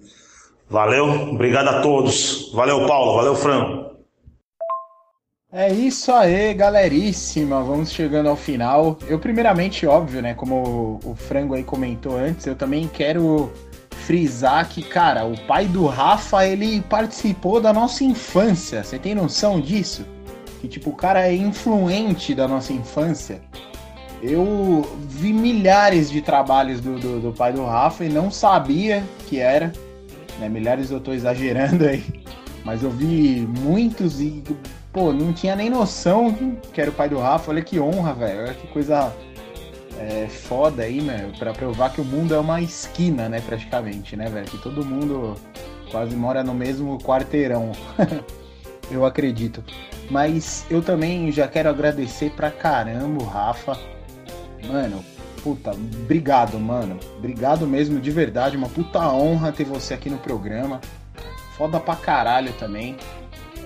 [0.70, 2.50] Valeu, obrigado a todos.
[2.54, 3.89] Valeu, Paulo, valeu, Franco.
[5.52, 7.64] É isso aí, galeríssima.
[7.64, 9.00] Vamos chegando ao final.
[9.08, 10.36] Eu, primeiramente, óbvio, né?
[10.36, 13.52] Como o Frango aí comentou antes, eu também quero
[13.90, 18.84] frisar que, cara, o pai do Rafa, ele participou da nossa infância.
[18.84, 20.06] Você tem noção disso?
[20.62, 23.42] Que, tipo, o cara é influente da nossa infância.
[24.22, 29.40] Eu vi milhares de trabalhos do, do, do pai do Rafa e não sabia que
[29.40, 29.74] era.
[30.40, 30.48] Né?
[30.48, 32.04] Milhares eu tô exagerando aí.
[32.64, 34.44] Mas eu vi muitos e,
[34.92, 37.52] pô, não tinha nem noção que era o pai do Rafa.
[37.52, 38.42] Olha que honra, velho.
[38.42, 39.14] Olha que coisa
[39.98, 41.32] é, foda aí, meu.
[41.38, 44.48] Pra provar que o mundo é uma esquina, né, praticamente, né, velho?
[44.48, 45.36] Que todo mundo
[45.92, 47.72] quase mora no mesmo quarteirão.
[48.92, 49.64] eu acredito.
[50.10, 53.78] Mas eu também já quero agradecer pra caramba o Rafa
[54.68, 55.04] Mano,
[55.44, 57.00] puta, obrigado, mano.
[57.18, 58.58] Obrigado mesmo, de verdade.
[58.58, 60.82] Uma puta honra ter você aqui no programa.
[61.58, 62.98] Foda pra caralho também.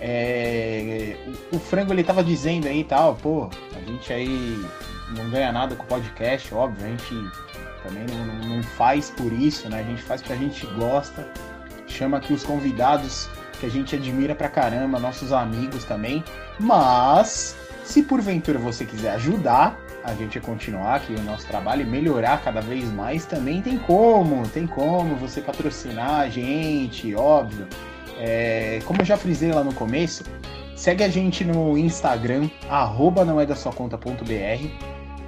[0.06, 1.16] É,
[1.50, 4.62] o, Frango ele tava dizendo aí e tal, pô, a gente aí
[5.16, 7.16] não ganha nada com o podcast, óbvio, a gente
[7.82, 9.80] também não, não faz por isso, né?
[9.80, 11.26] A gente faz porque a gente gosta.
[11.88, 13.30] Chama aqui os convidados
[13.62, 16.22] que a gente admira pra caramba, nossos amigos também.
[16.60, 17.56] Mas,
[17.86, 22.60] se porventura você quiser ajudar, a gente continuar aqui o nosso trabalho e melhorar cada
[22.60, 27.70] vez mais, também tem como, tem como você patrocinar a gente, óbvio.
[28.20, 30.24] É, como eu já frisei lá no começo,
[30.76, 34.68] segue a gente no Instagram, arroba não é da sua conta.br.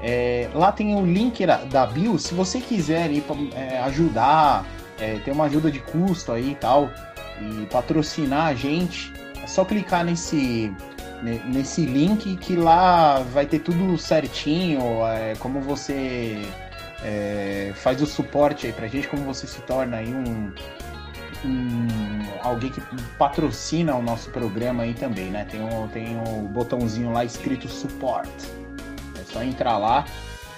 [0.02, 3.24] É, lá tem o link da bio, se você quiser ir,
[3.56, 4.66] é, ajudar,
[4.99, 6.90] é, ter uma ajuda de custo aí e tal,
[7.41, 10.72] e patrocinar a gente, é só clicar nesse
[11.45, 16.41] nesse link que lá vai ter tudo certinho, é, como você
[17.03, 20.52] é, faz o suporte aí pra gente, como você se torna aí um,
[21.44, 21.88] um,
[22.41, 22.82] alguém que
[23.18, 25.45] patrocina o nosso programa aí também, né?
[25.49, 28.30] Tem um, tem um botãozinho lá escrito support.
[29.20, 30.06] É só entrar lá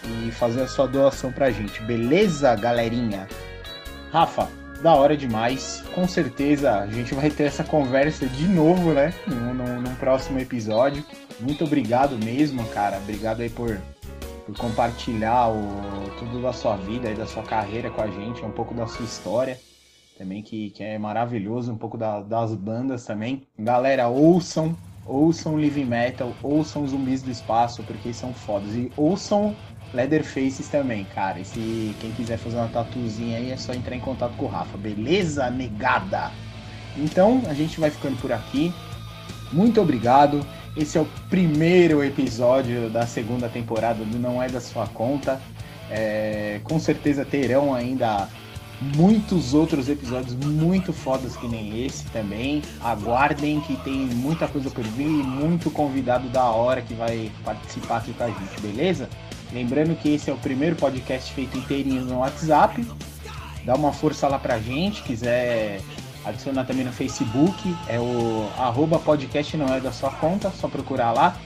[0.04, 3.28] e fazer a sua doação pra gente, beleza, galerinha?
[4.12, 4.48] Rafa,
[4.82, 5.84] da hora demais.
[5.94, 9.14] Com certeza a gente vai ter essa conversa de novo, né?
[9.26, 11.04] Num, num próximo episódio.
[11.40, 12.98] Muito obrigado mesmo, cara.
[12.98, 13.80] Obrigado aí por,
[14.46, 18.52] por compartilhar o, tudo da sua vida e da sua carreira com a gente, um
[18.52, 19.60] pouco da sua história
[20.18, 23.44] também, que, que é maravilhoso, um pouco da, das bandas também.
[23.58, 24.76] Galera, ouçam,
[25.06, 28.74] ouçam Living Metal, ouçam Zumbis do Espaço, porque são fodas.
[28.74, 29.56] E ouçam
[29.94, 31.40] Leatherfaces também, cara.
[31.40, 34.50] E se quem quiser fazer uma tatuzinha aí é só entrar em contato com o
[34.50, 36.32] Rafa, beleza, negada?
[36.98, 38.74] Então a gente vai ficando por aqui.
[39.52, 40.46] Muito obrigado.
[40.76, 45.40] Esse é o primeiro episódio da segunda temporada do Não É da Sua Conta.
[45.90, 48.28] É, com certeza terão ainda
[48.96, 52.62] muitos outros episódios muito fodas que nem esse também.
[52.82, 57.98] Aguardem que tem muita coisa por vir e muito convidado da hora que vai participar
[57.98, 59.10] aqui com a gente, beleza?
[59.52, 62.86] Lembrando que esse é o primeiro podcast feito inteirinho no WhatsApp.
[63.64, 65.82] Dá uma força lá pra gente, quiser
[66.26, 71.14] adicionar também no Facebook, é o arroba podcast não é da sua conta, só procurar
[71.14, 71.38] lá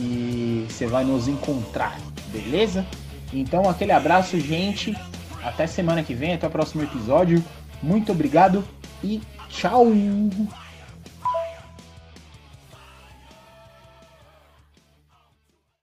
[0.00, 1.98] e você vai nos encontrar,
[2.28, 2.86] beleza?
[3.32, 4.96] Então aquele abraço, gente.
[5.42, 7.42] Até semana que vem, até o próximo episódio.
[7.82, 8.64] Muito obrigado
[9.02, 9.86] e tchau!